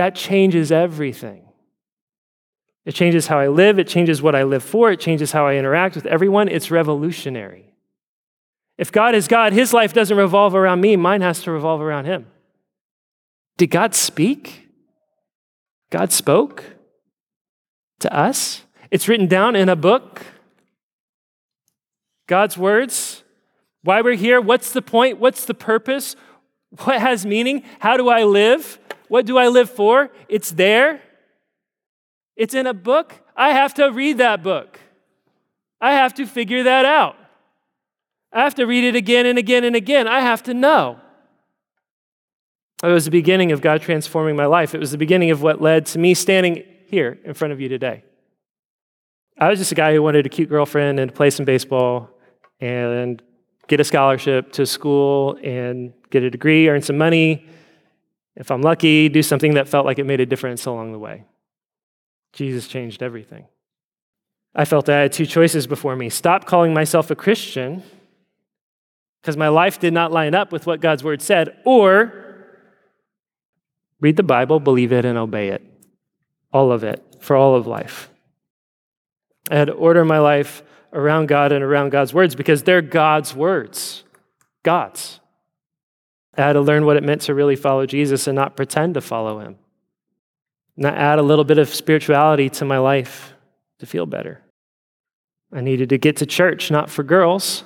That 0.00 0.14
changes 0.14 0.72
everything. 0.72 1.42
It 2.86 2.94
changes 2.94 3.26
how 3.26 3.38
I 3.38 3.48
live, 3.48 3.78
it 3.78 3.86
changes 3.86 4.22
what 4.22 4.34
I 4.34 4.44
live 4.44 4.62
for, 4.62 4.90
it 4.90 4.98
changes 4.98 5.32
how 5.32 5.46
I 5.46 5.56
interact 5.56 5.94
with 5.94 6.06
everyone. 6.06 6.48
It's 6.48 6.70
revolutionary. 6.70 7.74
If 8.78 8.90
God 8.90 9.14
is 9.14 9.28
God, 9.28 9.52
His 9.52 9.74
life 9.74 9.92
doesn't 9.92 10.16
revolve 10.16 10.54
around 10.54 10.80
me, 10.80 10.96
mine 10.96 11.20
has 11.20 11.42
to 11.42 11.50
revolve 11.50 11.82
around 11.82 12.06
Him. 12.06 12.28
Did 13.58 13.66
God 13.66 13.94
speak? 13.94 14.70
God 15.90 16.12
spoke 16.12 16.64
to 17.98 18.10
us. 18.10 18.62
It's 18.90 19.06
written 19.06 19.26
down 19.26 19.54
in 19.54 19.68
a 19.68 19.76
book. 19.76 20.22
God's 22.26 22.56
words, 22.56 23.22
why 23.82 24.00
we're 24.00 24.14
here, 24.14 24.40
what's 24.40 24.72
the 24.72 24.80
point, 24.80 25.20
what's 25.20 25.44
the 25.44 25.52
purpose, 25.52 26.16
what 26.84 26.98
has 26.98 27.26
meaning, 27.26 27.64
how 27.80 27.98
do 27.98 28.08
I 28.08 28.24
live, 28.24 28.78
what 29.10 29.26
do 29.26 29.36
I 29.36 29.48
live 29.48 29.68
for? 29.68 30.08
It's 30.28 30.52
there. 30.52 31.02
It's 32.36 32.54
in 32.54 32.68
a 32.68 32.72
book. 32.72 33.12
I 33.36 33.50
have 33.50 33.74
to 33.74 33.90
read 33.90 34.18
that 34.18 34.40
book. 34.40 34.78
I 35.80 35.94
have 35.94 36.14
to 36.14 36.26
figure 36.26 36.62
that 36.62 36.84
out. 36.84 37.16
I 38.32 38.44
have 38.44 38.54
to 38.54 38.66
read 38.66 38.84
it 38.84 38.94
again 38.94 39.26
and 39.26 39.36
again 39.36 39.64
and 39.64 39.74
again. 39.74 40.06
I 40.06 40.20
have 40.20 40.44
to 40.44 40.54
know. 40.54 41.00
It 42.84 42.86
was 42.86 43.04
the 43.04 43.10
beginning 43.10 43.50
of 43.50 43.60
God 43.60 43.82
transforming 43.82 44.36
my 44.36 44.46
life. 44.46 44.76
It 44.76 44.78
was 44.78 44.92
the 44.92 44.98
beginning 44.98 45.32
of 45.32 45.42
what 45.42 45.60
led 45.60 45.86
to 45.86 45.98
me 45.98 46.14
standing 46.14 46.62
here 46.86 47.18
in 47.24 47.34
front 47.34 47.50
of 47.50 47.60
you 47.60 47.68
today. 47.68 48.04
I 49.36 49.48
was 49.48 49.58
just 49.58 49.72
a 49.72 49.74
guy 49.74 49.92
who 49.92 50.02
wanted 50.04 50.24
a 50.24 50.28
cute 50.28 50.48
girlfriend 50.48 51.00
and 51.00 51.10
to 51.10 51.16
play 51.16 51.30
some 51.30 51.44
baseball 51.44 52.10
and 52.60 53.20
get 53.66 53.80
a 53.80 53.84
scholarship 53.84 54.52
to 54.52 54.66
school 54.66 55.36
and 55.42 55.94
get 56.10 56.22
a 56.22 56.30
degree, 56.30 56.68
earn 56.68 56.82
some 56.82 56.96
money. 56.96 57.48
If 58.40 58.50
I'm 58.50 58.62
lucky, 58.62 59.10
do 59.10 59.22
something 59.22 59.54
that 59.54 59.68
felt 59.68 59.84
like 59.84 59.98
it 59.98 60.06
made 60.06 60.20
a 60.20 60.24
difference 60.24 60.64
along 60.64 60.92
the 60.92 60.98
way. 60.98 61.24
Jesus 62.32 62.66
changed 62.66 63.02
everything. 63.02 63.44
I 64.54 64.64
felt 64.64 64.88
I 64.88 65.00
had 65.00 65.12
two 65.12 65.26
choices 65.26 65.66
before 65.66 65.94
me 65.94 66.08
stop 66.08 66.46
calling 66.46 66.72
myself 66.72 67.10
a 67.10 67.14
Christian 67.14 67.82
because 69.20 69.36
my 69.36 69.48
life 69.48 69.78
did 69.78 69.92
not 69.92 70.10
line 70.10 70.34
up 70.34 70.52
with 70.52 70.66
what 70.66 70.80
God's 70.80 71.04
word 71.04 71.20
said, 71.20 71.54
or 71.66 72.46
read 74.00 74.16
the 74.16 74.22
Bible, 74.22 74.58
believe 74.58 74.90
it, 74.90 75.04
and 75.04 75.18
obey 75.18 75.48
it. 75.48 75.62
All 76.50 76.72
of 76.72 76.82
it, 76.82 77.04
for 77.20 77.36
all 77.36 77.54
of 77.54 77.66
life. 77.66 78.08
I 79.50 79.56
had 79.56 79.66
to 79.66 79.74
order 79.74 80.02
my 80.02 80.18
life 80.18 80.62
around 80.94 81.28
God 81.28 81.52
and 81.52 81.62
around 81.62 81.90
God's 81.90 82.14
words 82.14 82.34
because 82.34 82.62
they're 82.62 82.80
God's 82.80 83.34
words. 83.36 84.04
God's. 84.62 85.19
I 86.40 86.46
had 86.46 86.52
to 86.54 86.60
learn 86.60 86.86
what 86.86 86.96
it 86.96 87.02
meant 87.02 87.22
to 87.22 87.34
really 87.34 87.56
follow 87.56 87.86
Jesus 87.86 88.26
and 88.26 88.34
not 88.34 88.56
pretend 88.56 88.94
to 88.94 89.00
follow 89.00 89.40
him. 89.40 89.56
Not 90.76 90.96
add 90.96 91.18
a 91.18 91.22
little 91.22 91.44
bit 91.44 91.58
of 91.58 91.74
spirituality 91.74 92.48
to 92.50 92.64
my 92.64 92.78
life 92.78 93.34
to 93.78 93.86
feel 93.86 94.06
better. 94.06 94.42
I 95.52 95.60
needed 95.60 95.88
to 95.90 95.98
get 95.98 96.16
to 96.18 96.26
church, 96.26 96.70
not 96.70 96.88
for 96.88 97.02
girls, 97.02 97.64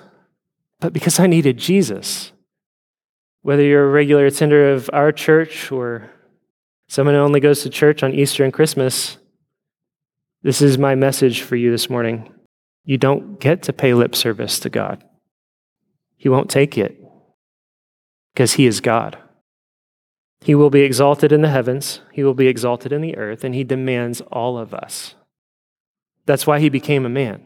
but 0.80 0.92
because 0.92 1.20
I 1.20 1.26
needed 1.26 1.58
Jesus. 1.58 2.32
Whether 3.42 3.62
you're 3.62 3.84
a 3.84 3.90
regular 3.90 4.26
attender 4.26 4.72
of 4.72 4.90
our 4.92 5.12
church 5.12 5.70
or 5.70 6.10
someone 6.88 7.14
who 7.14 7.20
only 7.20 7.40
goes 7.40 7.62
to 7.62 7.70
church 7.70 8.02
on 8.02 8.14
Easter 8.14 8.42
and 8.42 8.52
Christmas, 8.52 9.18
this 10.42 10.62
is 10.62 10.78
my 10.78 10.94
message 10.94 11.42
for 11.42 11.56
you 11.56 11.70
this 11.70 11.90
morning. 11.90 12.32
You 12.84 12.96
don't 12.96 13.38
get 13.38 13.62
to 13.64 13.72
pay 13.72 13.94
lip 13.94 14.16
service 14.16 14.58
to 14.60 14.70
God, 14.70 15.04
He 16.16 16.28
won't 16.28 16.50
take 16.50 16.78
it 16.78 17.04
because 18.35 18.55
He 18.55 18.66
is 18.66 18.81
God. 18.81 19.18
He 20.40 20.55
will 20.55 20.70
be 20.70 20.83
exalted 20.83 21.33
in 21.33 21.40
the 21.40 21.49
heavens, 21.49 22.01
He 22.12 22.23
will 22.23 22.35
be 22.35 22.49
exalted 22.49 22.92
in 22.92 23.01
the 23.01 23.16
earth, 23.16 23.44
and 23.44 23.55
He 23.55 23.64
demands 23.64 24.20
all 24.33 24.59
of 24.59 24.75
us. 24.75 25.14
That's 26.27 26.47
why 26.47 26.59
He 26.61 26.68
became 26.68 27.07
a 27.07 27.11
man, 27.11 27.42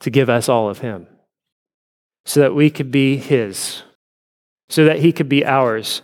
to 0.00 0.10
give 0.10 0.28
us 0.28 0.48
all 0.48 0.68
of 0.68 0.78
Him, 0.78 1.08
so 2.24 2.40
that 2.40 2.54
we 2.54 2.70
could 2.70 2.90
be 2.90 3.16
His, 3.16 3.82
so 4.68 4.84
that 4.84 5.00
He 5.00 5.12
could 5.12 5.28
be 5.28 5.44
ours. 5.44 6.02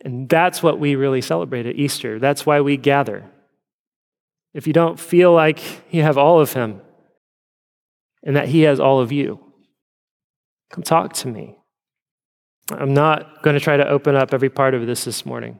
And 0.00 0.28
that's 0.28 0.62
what 0.62 0.78
we 0.78 0.94
really 0.94 1.20
celebrate 1.20 1.66
at 1.66 1.74
Easter. 1.74 2.20
That's 2.20 2.46
why 2.46 2.60
we 2.60 2.76
gather. 2.76 3.28
If 4.54 4.68
you 4.68 4.72
don't 4.72 5.00
feel 5.00 5.32
like 5.32 5.60
you 5.92 6.02
have 6.02 6.16
all 6.16 6.40
of 6.40 6.52
Him 6.52 6.80
and 8.22 8.36
that 8.36 8.48
He 8.48 8.62
has 8.62 8.78
all 8.78 9.00
of 9.00 9.10
you, 9.10 9.40
come 10.70 10.84
talk 10.84 11.12
to 11.14 11.28
me. 11.28 11.56
I'm 12.70 12.92
not 12.92 13.42
going 13.42 13.54
to 13.54 13.60
try 13.60 13.76
to 13.76 13.88
open 13.88 14.14
up 14.14 14.34
every 14.34 14.50
part 14.50 14.74
of 14.74 14.86
this 14.86 15.04
this 15.04 15.24
morning. 15.24 15.58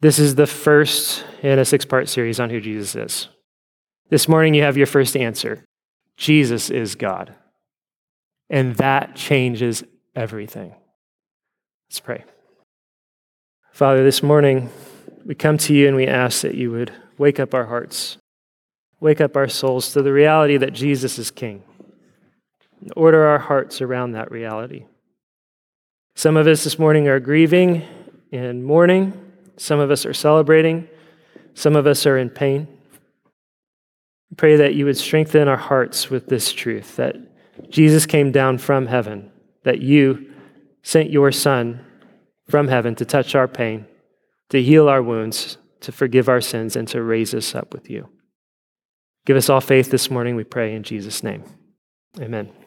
This 0.00 0.18
is 0.18 0.34
the 0.34 0.46
first 0.46 1.24
in 1.42 1.58
a 1.58 1.64
six 1.64 1.84
part 1.84 2.08
series 2.08 2.40
on 2.40 2.50
who 2.50 2.60
Jesus 2.60 2.96
is. 2.96 3.28
This 4.08 4.28
morning, 4.28 4.54
you 4.54 4.62
have 4.62 4.76
your 4.76 4.86
first 4.86 5.16
answer 5.16 5.64
Jesus 6.16 6.70
is 6.70 6.94
God. 6.94 7.34
And 8.50 8.74
that 8.76 9.14
changes 9.14 9.84
everything. 10.14 10.74
Let's 11.88 12.00
pray. 12.00 12.24
Father, 13.72 14.04
this 14.04 14.22
morning, 14.22 14.70
we 15.24 15.34
come 15.34 15.56
to 15.58 15.74
you 15.74 15.86
and 15.86 15.96
we 15.96 16.06
ask 16.06 16.42
that 16.42 16.54
you 16.54 16.70
would 16.72 16.92
wake 17.16 17.38
up 17.38 17.54
our 17.54 17.66
hearts, 17.66 18.18
wake 19.00 19.20
up 19.20 19.36
our 19.36 19.48
souls 19.48 19.92
to 19.92 20.02
the 20.02 20.12
reality 20.12 20.56
that 20.56 20.72
Jesus 20.72 21.18
is 21.18 21.30
King. 21.30 21.62
Order 22.96 23.24
our 23.26 23.38
hearts 23.38 23.80
around 23.80 24.12
that 24.12 24.30
reality. 24.30 24.86
Some 26.20 26.36
of 26.36 26.46
us 26.46 26.64
this 26.64 26.78
morning 26.78 27.08
are 27.08 27.18
grieving 27.18 27.82
and 28.30 28.62
mourning. 28.62 29.18
Some 29.56 29.80
of 29.80 29.90
us 29.90 30.04
are 30.04 30.12
celebrating. 30.12 30.86
Some 31.54 31.74
of 31.74 31.86
us 31.86 32.04
are 32.04 32.18
in 32.18 32.28
pain. 32.28 32.68
Pray 34.36 34.56
that 34.56 34.74
you 34.74 34.84
would 34.84 34.98
strengthen 34.98 35.48
our 35.48 35.56
hearts 35.56 36.10
with 36.10 36.26
this 36.26 36.52
truth 36.52 36.96
that 36.96 37.16
Jesus 37.70 38.04
came 38.04 38.32
down 38.32 38.58
from 38.58 38.84
heaven, 38.84 39.32
that 39.62 39.80
you 39.80 40.30
sent 40.82 41.08
your 41.08 41.32
Son 41.32 41.82
from 42.50 42.68
heaven 42.68 42.94
to 42.96 43.06
touch 43.06 43.34
our 43.34 43.48
pain, 43.48 43.86
to 44.50 44.62
heal 44.62 44.90
our 44.90 45.02
wounds, 45.02 45.56
to 45.80 45.90
forgive 45.90 46.28
our 46.28 46.42
sins, 46.42 46.76
and 46.76 46.86
to 46.88 47.02
raise 47.02 47.32
us 47.32 47.54
up 47.54 47.72
with 47.72 47.88
you. 47.88 48.10
Give 49.24 49.38
us 49.38 49.48
all 49.48 49.62
faith 49.62 49.90
this 49.90 50.10
morning, 50.10 50.36
we 50.36 50.44
pray 50.44 50.74
in 50.74 50.82
Jesus' 50.82 51.22
name. 51.22 51.44
Amen. 52.20 52.59